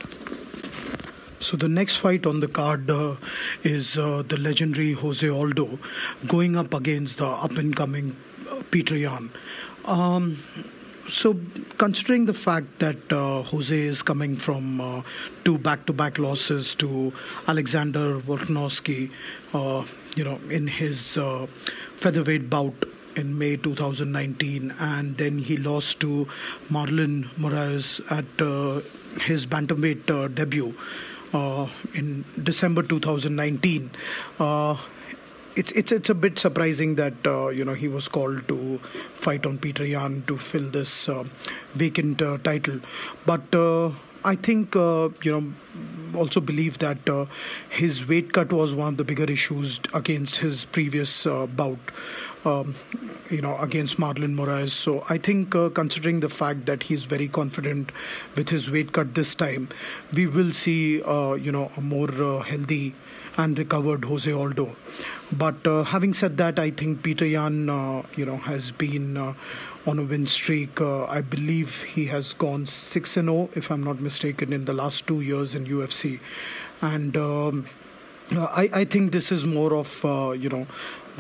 So 1.40 1.58
the 1.58 1.68
next 1.68 1.98
fight 1.98 2.26
on 2.26 2.40
the 2.40 2.48
card 2.48 2.90
uh, 2.90 3.18
is 3.64 3.98
uh, 3.98 4.24
the 4.28 4.38
legendary 4.38 4.94
Jose 4.94 5.30
Aldo 5.30 5.78
going 6.26 6.56
up 6.56 6.74
against 6.74 7.18
the 7.18 7.28
up 7.28 7.52
and 7.52 7.76
coming 7.76 8.12
uh, 8.12 8.25
Petr 8.72 9.00
Yan. 9.00 9.32
Um, 9.86 10.38
so, 11.08 11.40
considering 11.78 12.26
the 12.26 12.34
fact 12.34 12.80
that 12.80 13.14
uh, 13.14 13.44
Jose 13.44 13.78
is 13.80 14.02
coming 14.02 14.38
from 14.38 14.82
uh, 14.82 15.02
two 15.44 15.60
back-to-back 15.60 16.18
losses 16.18 16.74
to 16.76 17.14
Alexander 17.48 18.20
Volkanovski, 18.20 19.12
uh, 19.54 19.86
you 20.16 20.24
know, 20.24 20.40
in 20.50 20.66
his 20.66 21.16
uh, 21.16 21.46
featherweight 21.98 22.50
bout 22.50 22.74
in 23.16 23.38
May 23.38 23.56
2019, 23.56 24.74
and 24.80 25.16
then 25.18 25.38
he 25.38 25.58
lost 25.58 26.00
to 26.00 26.28
Marlon 26.72 27.30
Moraes 27.36 28.02
at 28.10 28.42
uh, 28.42 28.82
his 29.22 29.46
bantamweight 29.46 30.10
uh, 30.10 30.28
debut 30.28 30.76
in 31.94 32.24
December 32.42 32.82
2019 32.82 33.92
it's 35.56 35.72
it's 35.72 35.92
it's 35.92 36.10
a 36.10 36.16
bit 36.16 36.38
surprising 36.38 36.96
that 36.96 37.14
uh, 37.26 37.48
you 37.48 37.64
know 37.64 37.74
he 37.74 37.88
was 37.88 38.08
called 38.08 38.48
to 38.48 38.80
fight 39.14 39.46
on 39.46 39.58
Petr 39.58 39.88
Yan 39.90 40.24
to 40.28 40.38
fill 40.38 40.70
this 40.70 41.08
uh, 41.08 41.24
vacant 41.74 42.22
uh, 42.22 42.38
title, 42.40 42.80
but 43.26 43.56
uh, 43.56 43.92
I 44.24 44.36
think 44.36 44.76
uh, 44.76 45.10
you 45.24 45.32
know 45.32 46.20
also 46.20 46.42
believe 46.42 46.78
that 46.80 47.10
uh, 47.10 47.26
his 47.70 48.06
weight 48.08 48.34
cut 48.34 48.52
was 48.52 48.76
one 48.76 48.90
of 48.90 48.98
the 48.98 49.04
bigger 49.04 49.26
issues 49.26 49.80
against 49.94 50.38
his 50.38 50.66
previous 50.66 51.26
bout. 51.56 51.80
Um, 52.46 52.76
you 53.32 53.42
know, 53.42 53.58
against 53.58 53.98
Marlon 53.98 54.36
Moraes. 54.36 54.70
So 54.70 55.04
I 55.10 55.18
think, 55.18 55.50
considering 55.74 56.20
the 56.20 56.30
fact 56.30 56.68
that 56.68 56.84
he's 56.84 57.06
very 57.06 57.28
confident 57.28 57.92
with 58.36 58.50
his 58.50 58.70
weight 58.70 58.92
cut 58.92 59.16
this 59.16 59.34
time, 59.34 59.70
we 60.14 60.28
will 60.28 60.52
see, 60.52 60.98
you 60.98 61.52
know, 61.52 61.72
a 61.76 61.82
more 61.82 62.44
healthy 62.44 62.94
and 63.38 63.58
recovered 63.58 64.06
Jose 64.06 64.32
Aldo. 64.32 64.76
But 65.32 65.66
uh, 65.68 65.84
having 65.84 66.14
said 66.14 66.38
that, 66.38 66.60
I 66.60 66.72
think 66.72 67.02
Petr 67.02 67.30
Yan, 67.30 67.70
uh, 67.70 68.04
you 68.16 68.26
know, 68.26 68.38
has 68.38 68.72
been 68.72 69.18
uh, 69.18 69.34
on 69.86 70.00
a 70.00 70.04
win 70.04 70.28
streak. 70.28 70.80
Uh, 70.82 71.06
I 71.06 71.22
believe 71.22 71.84
he 71.84 72.08
has 72.08 72.34
gone 72.34 72.66
six 72.66 73.18
and 73.18 73.28
zero, 73.28 73.38
oh, 73.38 73.50
if 73.54 73.72
I'm 73.72 73.84
not 73.84 74.00
mistaken, 74.00 74.54
in 74.54 74.66
the 74.66 74.74
last 74.74 75.08
two 75.08 75.22
years 75.22 75.56
in 75.56 75.66
UFC, 75.66 76.20
and. 76.82 77.16
Um, 77.18 77.66
I, 78.32 78.70
I 78.74 78.86
think 78.86 79.12
this 79.12 79.32
is 79.32 79.46
more 79.46 79.76
of 79.76 80.04
uh, 80.04 80.32
you 80.32 80.50
know 80.50 80.66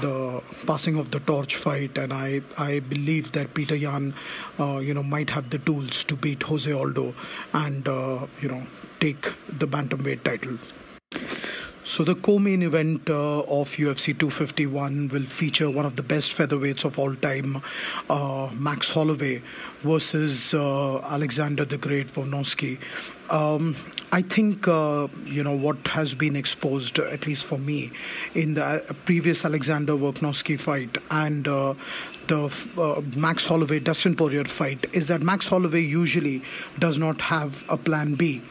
the 0.01 0.41
passing 0.65 0.97
of 0.97 1.11
the 1.11 1.19
torch 1.19 1.55
fight, 1.55 1.97
and 1.97 2.11
I, 2.11 2.41
I 2.57 2.79
believe 2.79 3.31
that 3.33 3.53
Petr 3.53 3.79
Yan, 3.79 4.13
uh, 4.59 4.77
you 4.77 4.93
know, 4.93 5.03
might 5.03 5.29
have 5.29 5.49
the 5.49 5.59
tools 5.59 6.03
to 6.05 6.15
beat 6.15 6.43
Jose 6.43 6.71
Aldo 6.71 7.13
and 7.53 7.87
uh, 7.87 8.27
you 8.41 8.49
know 8.49 8.65
take 8.99 9.31
the 9.47 9.67
bantamweight 9.67 10.23
title. 10.23 10.57
So 11.85 12.03
the 12.03 12.15
co-main 12.15 12.63
event 12.63 13.11
uh, 13.11 13.41
of 13.41 13.69
UFC 13.75 14.17
251 14.17 15.09
will 15.09 15.27
feature 15.27 15.69
one 15.69 15.85
of 15.85 15.95
the 15.95 16.01
best 16.01 16.35
featherweights 16.35 16.83
of 16.83 16.97
all 16.97 17.15
time, 17.15 17.61
uh, 18.09 18.49
Max 18.53 18.89
Holloway 18.89 19.43
versus 19.83 20.55
uh, 20.55 20.97
Alexander 21.01 21.63
the 21.63 21.77
Great 21.77 22.07
Volkanovski. 22.07 22.79
Um, 23.29 23.75
I 24.11 24.21
think 24.21 24.67
uh, 24.67 25.07
you 25.25 25.43
know 25.43 25.55
what 25.55 25.87
has 25.87 26.13
been 26.13 26.35
exposed, 26.35 26.99
at 26.99 27.27
least 27.27 27.45
for 27.45 27.57
me, 27.57 27.91
in 28.33 28.53
the 28.53 28.63
uh, 28.63 28.93
previous 29.05 29.43
Alexander 29.43 29.93
Volkanovski 29.93 30.59
fight 30.59 30.97
and 31.09 31.47
uh, 31.47 31.73
the 32.27 32.45
uh, 32.77 33.01
Max 33.17 33.47
Holloway 33.47 33.79
Dustin 33.79 34.15
Poirier 34.15 34.45
fight 34.45 34.85
is 34.93 35.07
that 35.07 35.21
Max 35.21 35.47
Holloway 35.47 35.81
usually 35.81 36.43
does 36.79 36.97
not 36.99 37.21
have 37.21 37.65
a 37.67 37.77
plan 37.77 38.15
B 38.15 38.41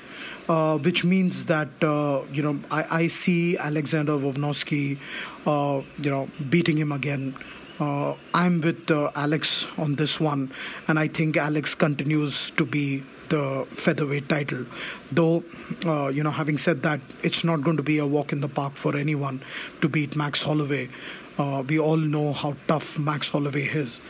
uh, 0.49 0.79
which 0.79 1.05
means 1.05 1.47
that 1.47 1.69
uh, 1.83 2.23
you 2.33 2.43
know 2.43 2.61
I, 2.71 3.03
I 3.03 3.07
see 3.07 3.57
Alexander 3.57 4.13
Volkanovski, 4.13 4.99
uh, 5.47 5.83
you 5.99 6.11
know, 6.11 6.29
beating 6.49 6.77
him 6.77 6.93
again. 6.93 7.37
Uh, 7.81 8.15
I'm 8.33 8.61
with 8.61 8.89
uh, 8.91 9.11
Alex 9.17 9.67
on 9.77 9.97
this 9.97 10.21
one, 10.21 10.53
and 10.87 10.99
I 10.99 11.09
think 11.09 11.37
Alex 11.37 11.75
continues 11.75 12.51
to 12.53 12.65
be 12.65 13.03
the 13.35 13.67
featherweight 13.71 14.29
title. 14.29 14.65
Though, 15.11 15.43
uh, 15.85 16.09
you 16.09 16.23
know, 16.23 16.31
having 16.31 16.59
said 16.59 16.83
that, 16.83 17.01
it's 17.23 17.43
not 17.43 17.63
going 17.63 17.77
to 17.77 17.83
be 17.83 17.99
a 17.99 18.07
walk 18.07 18.33
in 18.33 18.41
the 18.41 18.49
park 18.49 18.75
for 18.77 18.97
anyone 18.97 19.43
to 19.81 19.89
beat 19.89 20.15
Max 20.17 20.43
Holloway. 20.43 20.89
Uh, 21.37 21.65
we 21.69 21.81
all 21.81 21.97
know 21.97 22.33
how 22.33 22.55
tough 22.69 22.97
Max 22.97 23.31
Holloway 23.31 23.65
is. 23.65 24.01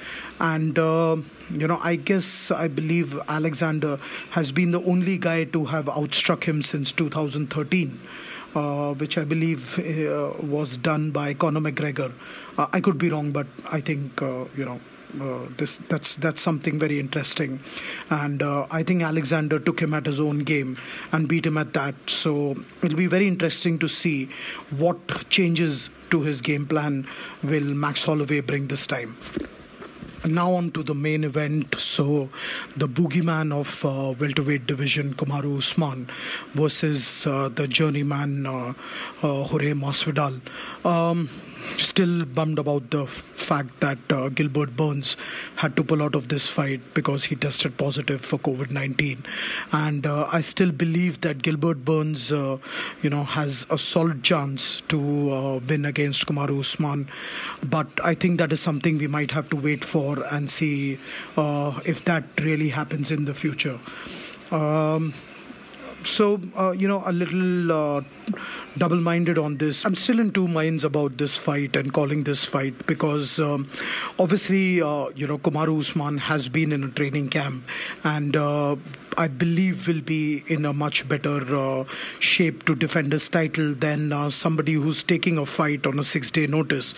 And, 0.41 0.79
uh, 0.79 1.17
you 1.51 1.67
know, 1.67 1.81
I 1.83 1.97
guess 1.97 2.51
I 2.51 2.69
believe 2.69 3.19
Alexander 3.27 3.99
has 4.33 4.53
been 4.53 4.73
the 4.73 4.83
only 4.83 5.17
guy 5.17 5.45
to 5.45 5.65
have 5.67 5.87
outstruck 5.87 6.45
him 6.45 6.61
since 6.61 6.93
2013. 6.93 8.01
Uh, 8.55 8.95
which 8.95 9.19
I 9.19 9.25
believe 9.25 9.81
uh, 9.81 10.33
was 10.41 10.77
done 10.77 11.11
by 11.11 11.35
Conor 11.35 11.59
McGregor. 11.59 12.13
Uh, 12.57 12.69
I 12.73 12.81
could 12.81 12.99
be 12.99 13.11
wrong, 13.11 13.33
but 13.33 13.49
I 13.73 13.81
think 13.81 14.23
uh, 14.23 14.45
you 14.57 14.65
know 14.65 14.79
this 15.57 15.79
that's 15.89 16.17
that's 16.17 16.41
something 16.43 16.79
very 16.79 16.99
interesting, 16.99 17.61
and 18.11 18.43
uh, 18.43 18.67
I 18.71 18.83
think 18.83 19.03
Alexander 19.03 19.59
took 19.59 19.81
him 19.81 19.95
at 19.95 20.07
his 20.07 20.21
own 20.21 20.41
game 20.41 20.79
and 21.13 21.29
beat 21.29 21.47
him 21.47 21.59
at 21.59 21.73
that. 21.75 21.95
So 22.07 22.57
it'll 22.83 22.99
be 22.99 23.07
very 23.07 23.29
interesting 23.29 23.79
to 23.81 23.89
see 23.89 24.29
what 24.71 25.29
changes 25.31 25.91
to 26.11 26.23
his 26.23 26.41
game 26.41 26.67
plan 26.67 27.07
will 27.43 27.75
Max 27.75 28.05
Holloway 28.05 28.41
bring 28.41 28.69
this 28.69 28.87
time? 28.87 29.17
now 30.27 30.53
on 30.53 30.71
to 30.73 30.83
the 30.83 30.95
main 30.95 31.25
event. 31.25 31.75
So, 31.79 32.31
the 32.77 32.89
boogeyman 32.89 33.53
of 33.53 33.85
uh, 33.85 34.15
welterweight 34.19 34.67
division, 34.67 35.15
Kamaru 35.15 35.59
Usman, 35.59 36.09
versus 36.55 37.27
uh, 37.27 37.49
the 37.49 37.69
journeyman 37.69 38.47
uh, 38.47 38.75
uh, 39.23 39.45
Jorge 39.45 39.73
Masvidal. 39.73 40.41
Um, 40.85 41.29
still 41.77 42.25
bummed 42.25 42.59
about 42.59 42.91
the 42.91 43.07
fact 43.07 43.81
that 43.81 43.99
uh, 44.11 44.29
Gilbert 44.29 44.77
Burns 44.77 45.17
had 45.57 45.77
to 45.77 45.85
pull 45.85 46.03
out 46.03 46.15
of 46.15 46.29
this 46.29 46.47
fight 46.47 46.95
because 46.95 47.25
he 47.25 47.37
tested 47.37 47.77
positive 47.77 48.21
for 48.21 48.39
COVID 48.39 48.71
19. 48.71 49.25
And 49.73 50.07
uh, 50.07 50.29
I 50.33 50.41
still 50.41 50.73
believe 50.73 51.21
that 51.23 51.43
Gilbert 51.43 51.85
Burns, 51.85 52.33
uh, 52.33 52.59
you 53.03 53.11
know, 53.11 53.25
has 53.25 53.67
a 53.71 53.79
solid 53.79 54.23
chance 54.23 54.81
to 54.89 55.33
uh, 55.33 55.59
win 55.59 55.85
against 55.85 56.27
Kamaru 56.27 56.61
Usman. 56.61 57.09
But 57.63 57.89
I 58.03 58.15
think 58.15 58.39
that 58.39 58.53
is 58.53 58.61
something 58.61 58.99
we 58.99 59.07
might 59.07 59.31
have 59.31 59.49
to 59.51 59.57
wait 59.57 59.85
for 59.85 60.23
and 60.25 60.51
see 60.51 60.99
uh, 61.37 61.81
if 61.85 62.05
that 62.05 62.25
really 62.41 62.71
happens 62.71 63.11
in 63.11 63.25
the 63.25 63.35
future. 63.35 63.79
Um, 64.51 65.15
so 66.05 66.41
uh, 66.57 66.71
you 66.73 66.87
know 66.87 67.03
a 67.07 67.13
little 67.13 67.71
uh, 68.33 68.39
double-minded 68.77 69.39
on 69.39 69.57
this 69.59 69.85
i'm 69.85 69.95
still 69.95 70.19
in 70.19 70.31
two 70.33 70.49
minds 70.49 70.85
about 70.85 71.17
this 71.19 71.37
fight 71.37 71.77
and 71.77 71.93
calling 71.93 72.25
this 72.25 72.45
fight 72.45 72.87
because 72.87 73.39
um, 73.39 73.69
obviously 74.19 74.81
uh, 74.81 75.09
you 75.15 75.27
know 75.27 75.39
Kamaru 75.39 75.79
Usman 75.79 76.19
has 76.19 76.49
been 76.49 76.73
in 76.73 76.85
a 76.85 76.89
training 76.89 77.29
camp 77.29 77.65
and 78.03 78.37
uh, 78.37 78.77
I 79.17 79.29
believe 79.29 79.87
will 79.87 80.01
be 80.01 80.43
in 80.49 80.65
a 80.65 80.73
much 80.73 81.09
better 81.09 81.57
uh, 81.57 81.85
shape 82.19 82.65
to 82.65 82.75
defend 82.75 83.13
his 83.13 83.29
title 83.29 83.75
than 83.75 84.13
uh, 84.13 84.31
somebody 84.31 84.73
who's 84.73 85.03
taking 85.03 85.39
a 85.39 85.47
fight 85.47 85.87
on 85.87 85.99
a 85.99 86.05
six-day 86.05 86.47
notice. 86.47 86.95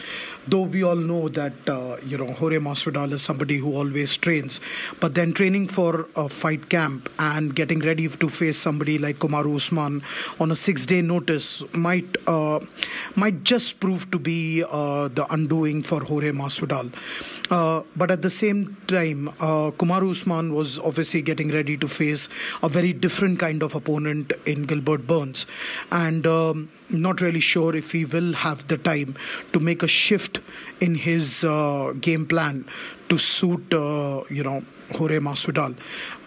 Though 0.48 0.62
we 0.62 0.82
all 0.82 0.96
know 0.96 1.28
that 1.28 1.68
uh, 1.68 1.96
you 2.04 2.16
know 2.16 2.32
Jorge 2.32 2.58
Masvidal 2.58 3.12
is 3.12 3.22
somebody 3.22 3.58
who 3.58 3.74
always 3.74 4.16
trains, 4.16 4.60
but 5.00 5.14
then 5.14 5.32
training 5.32 5.68
for 5.68 6.08
a 6.16 6.28
fight 6.28 6.68
camp 6.70 7.10
and 7.18 7.54
getting 7.54 7.80
ready 7.80 8.08
to 8.08 8.28
face 8.28 8.56
somebody 8.56 8.98
like 8.98 9.18
Kamaru 9.18 9.56
Usman 9.56 10.02
on 10.40 10.50
a 10.50 10.56
six-day 10.56 11.02
notice 11.02 11.15
might 11.72 12.16
uh, 12.26 12.60
might 13.14 13.44
just 13.44 13.80
prove 13.80 14.10
to 14.10 14.18
be 14.18 14.64
uh, 14.64 15.08
the 15.08 15.26
undoing 15.30 15.82
for 15.82 16.02
Jorge 16.04 16.32
Masvidal. 16.32 16.92
Uh, 17.50 17.82
but 17.94 18.10
at 18.10 18.22
the 18.22 18.30
same 18.30 18.76
time, 18.88 19.28
uh, 19.28 19.70
Kamaru 19.70 20.10
Usman 20.10 20.54
was 20.54 20.78
obviously 20.78 21.22
getting 21.22 21.50
ready 21.50 21.76
to 21.76 21.86
face 21.86 22.28
a 22.62 22.68
very 22.68 22.92
different 22.92 23.38
kind 23.38 23.62
of 23.62 23.74
opponent 23.74 24.32
in 24.44 24.64
Gilbert 24.64 25.06
Burns. 25.06 25.46
And 25.90 26.26
um, 26.26 26.70
not 26.88 27.20
really 27.20 27.40
sure 27.40 27.76
if 27.76 27.92
he 27.92 28.04
will 28.04 28.32
have 28.32 28.66
the 28.68 28.78
time 28.78 29.16
to 29.52 29.60
make 29.60 29.82
a 29.82 29.88
shift 29.88 30.40
in 30.80 30.96
his 30.96 31.44
uh, 31.44 31.92
game 32.00 32.26
plan 32.26 32.66
to 33.08 33.18
suit, 33.18 33.72
uh, 33.72 34.22
you 34.28 34.42
know, 34.42 34.64
Jorge 34.96 35.18
Masvidal. 35.18 35.76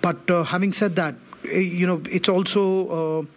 But 0.01 0.29
uh, 0.31 0.43
having 0.43 0.71
said 0.73 0.95
that, 0.95 1.15
eh, 1.45 1.59
you 1.59 1.85
know, 1.85 2.01
it's 2.09 2.29
also 2.29 3.27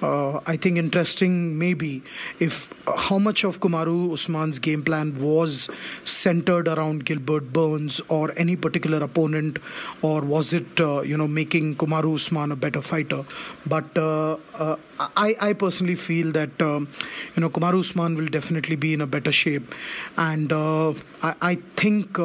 Uh, 0.00 0.40
I 0.46 0.56
think 0.56 0.78
interesting 0.78 1.58
maybe 1.58 2.02
if 2.38 2.72
uh, 2.86 2.96
how 2.96 3.18
much 3.18 3.44
of 3.44 3.60
Kamaru 3.60 4.12
Usman's 4.12 4.58
game 4.58 4.82
plan 4.82 5.20
was 5.20 5.68
centered 6.04 6.68
around 6.68 7.04
Gilbert 7.04 7.52
Burns 7.52 8.00
or 8.08 8.32
any 8.36 8.54
particular 8.54 8.98
opponent, 8.98 9.58
or 10.02 10.20
was 10.20 10.52
it 10.52 10.80
uh, 10.80 11.00
you 11.00 11.16
know 11.16 11.26
making 11.26 11.74
Kamaru 11.76 12.14
Usman 12.14 12.52
a 12.52 12.56
better 12.56 12.80
fighter? 12.80 13.24
But 13.66 13.96
uh, 13.98 14.36
uh, 14.54 14.76
I, 15.00 15.36
I 15.40 15.52
personally 15.52 15.96
feel 15.96 16.32
that 16.32 16.62
um, 16.62 16.88
you 17.34 17.40
know 17.40 17.50
Kamaru 17.50 17.80
Usman 17.80 18.14
will 18.16 18.28
definitely 18.28 18.76
be 18.76 18.92
in 18.92 19.00
a 19.00 19.06
better 19.06 19.32
shape, 19.32 19.74
and 20.16 20.52
uh, 20.52 20.90
I, 21.22 21.34
I, 21.42 21.54
think 21.76 22.18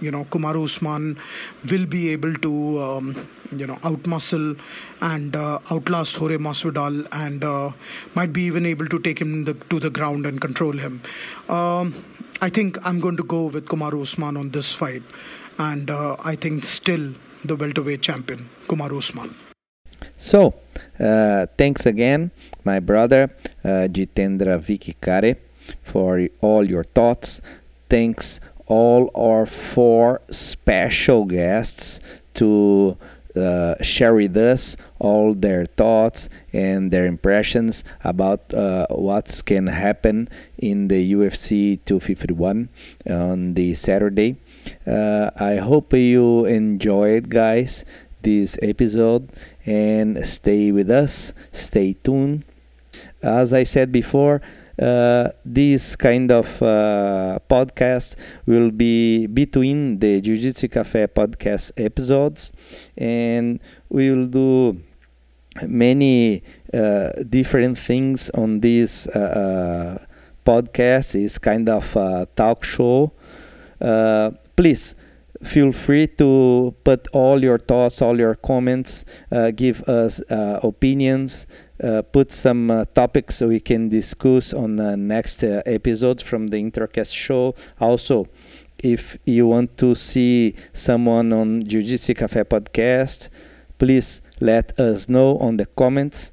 you 0.00 0.10
know 0.10 0.24
Kamaru 0.24 0.64
Usman 0.64 1.18
will 1.70 1.86
be 1.86 2.10
able 2.10 2.34
to. 2.34 2.82
Um, 2.82 3.28
you 3.52 3.66
know 3.66 3.76
outmuscle 3.76 4.58
and 5.00 5.36
uh, 5.36 5.58
outlast 5.70 6.16
Jorge 6.16 6.36
Masvidal 6.36 7.06
and 7.12 7.44
uh, 7.44 7.70
might 8.14 8.32
be 8.32 8.42
even 8.42 8.66
able 8.66 8.86
to 8.88 8.98
take 8.98 9.20
him 9.20 9.44
the, 9.44 9.54
to 9.54 9.80
the 9.80 9.90
ground 9.90 10.26
and 10.26 10.40
control 10.40 10.72
him. 10.72 11.02
Um, 11.48 11.94
I 12.40 12.48
think 12.48 12.78
I'm 12.84 13.00
going 13.00 13.16
to 13.16 13.22
go 13.22 13.46
with 13.46 13.66
Kamaru 13.66 14.02
Usman 14.02 14.36
on 14.36 14.50
this 14.50 14.72
fight, 14.72 15.02
and 15.58 15.90
uh, 15.90 16.16
I 16.20 16.36
think 16.36 16.64
still 16.64 17.14
the 17.44 17.56
welterweight 17.56 18.02
champion 18.02 18.50
Kamaru 18.68 18.98
Usman. 18.98 19.34
So, 20.18 20.54
uh, 21.00 21.46
thanks 21.56 21.86
again, 21.86 22.30
my 22.64 22.80
brother 22.80 23.30
uh, 23.64 23.88
Jitendra 23.88 24.60
Vikikare, 24.60 25.36
for 25.84 26.28
all 26.40 26.68
your 26.68 26.84
thoughts. 26.84 27.40
Thanks 27.88 28.40
all 28.66 29.10
our 29.14 29.46
four 29.46 30.20
special 30.30 31.24
guests 31.24 32.00
to 32.34 32.96
uh, 33.36 33.74
share 33.82 34.14
with 34.14 34.36
us 34.36 34.76
all 34.98 35.34
their 35.34 35.66
thoughts 35.66 36.28
and 36.52 36.90
their 36.90 37.06
impressions 37.06 37.84
about 38.02 38.52
uh, 38.54 38.86
what 38.88 39.42
can 39.44 39.66
happen 39.66 40.28
in 40.56 40.88
the 40.88 41.12
UFC 41.12 41.78
251 41.84 42.68
on 43.08 43.54
the 43.54 43.74
Saturday. 43.74 44.36
Uh, 44.86 45.30
I 45.36 45.56
hope 45.56 45.92
you 45.92 46.44
enjoyed, 46.46 47.28
guys, 47.28 47.84
this 48.22 48.58
episode 48.62 49.30
and 49.64 50.26
stay 50.26 50.72
with 50.72 50.90
us, 50.90 51.32
stay 51.52 51.94
tuned. 52.02 52.44
As 53.22 53.52
I 53.52 53.64
said 53.64 53.92
before, 53.92 54.40
uh, 54.80 55.30
this 55.44 55.96
kind 55.96 56.30
of 56.30 56.46
uh, 56.62 57.38
podcast 57.48 58.14
will 58.46 58.70
be 58.70 59.26
between 59.26 59.98
the 59.98 60.20
Jiu 60.20 60.36
Jitsu 60.38 60.68
Cafe 60.68 61.06
podcast 61.08 61.72
episodes, 61.76 62.52
and 62.96 63.60
we 63.88 64.10
will 64.10 64.26
do 64.26 64.80
many 65.66 66.42
uh, 66.74 67.10
different 67.28 67.78
things 67.78 68.30
on 68.30 68.60
this 68.60 69.06
uh, 69.08 69.98
uh, 69.98 70.04
podcast. 70.44 71.14
It's 71.14 71.38
kind 71.38 71.68
of 71.68 71.96
a 71.96 72.28
talk 72.36 72.64
show. 72.64 73.12
Uh, 73.80 74.32
please 74.56 74.94
feel 75.44 75.72
free 75.72 76.06
to 76.06 76.74
put 76.84 77.08
all 77.12 77.42
your 77.42 77.58
thoughts, 77.58 78.00
all 78.00 78.18
your 78.18 78.34
comments, 78.34 79.04
uh, 79.30 79.50
give 79.50 79.82
us 79.82 80.20
uh, 80.30 80.60
opinions, 80.62 81.46
put 82.12 82.32
some 82.32 82.70
uh, 82.70 82.84
topics 82.94 83.40
we 83.40 83.60
can 83.60 83.88
discuss 83.88 84.52
on 84.52 84.76
the 84.76 84.96
next 84.96 85.42
uh, 85.42 85.62
episodes 85.66 86.22
from 86.22 86.48
the 86.48 86.56
Intercast 86.56 87.12
show. 87.12 87.54
Also, 87.80 88.28
if 88.78 89.18
you 89.24 89.46
want 89.46 89.76
to 89.78 89.94
see 89.94 90.54
someone 90.72 91.32
on 91.32 91.64
Jiu 91.64 91.82
Jitsu 91.82 92.14
Cafe 92.14 92.44
podcast, 92.44 93.28
please 93.78 94.20
let 94.40 94.78
us 94.78 95.08
know 95.08 95.38
on 95.38 95.56
the 95.56 95.66
comments 95.66 96.32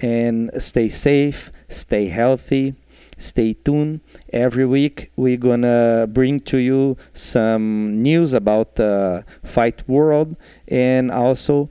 and 0.00 0.50
stay 0.58 0.88
safe, 0.88 1.50
stay 1.68 2.08
healthy 2.08 2.74
stay 3.20 3.52
tuned 3.52 4.00
every 4.32 4.64
week 4.64 5.12
we're 5.14 5.36
gonna 5.36 6.06
bring 6.10 6.40
to 6.40 6.56
you 6.56 6.96
some 7.12 8.02
news 8.02 8.32
about 8.32 8.76
the 8.76 9.22
fight 9.44 9.86
world 9.88 10.36
and 10.68 11.10
also 11.10 11.68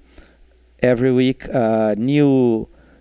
every 0.81 1.11
week 1.11 1.45
a 1.45 1.95
new 1.97 2.67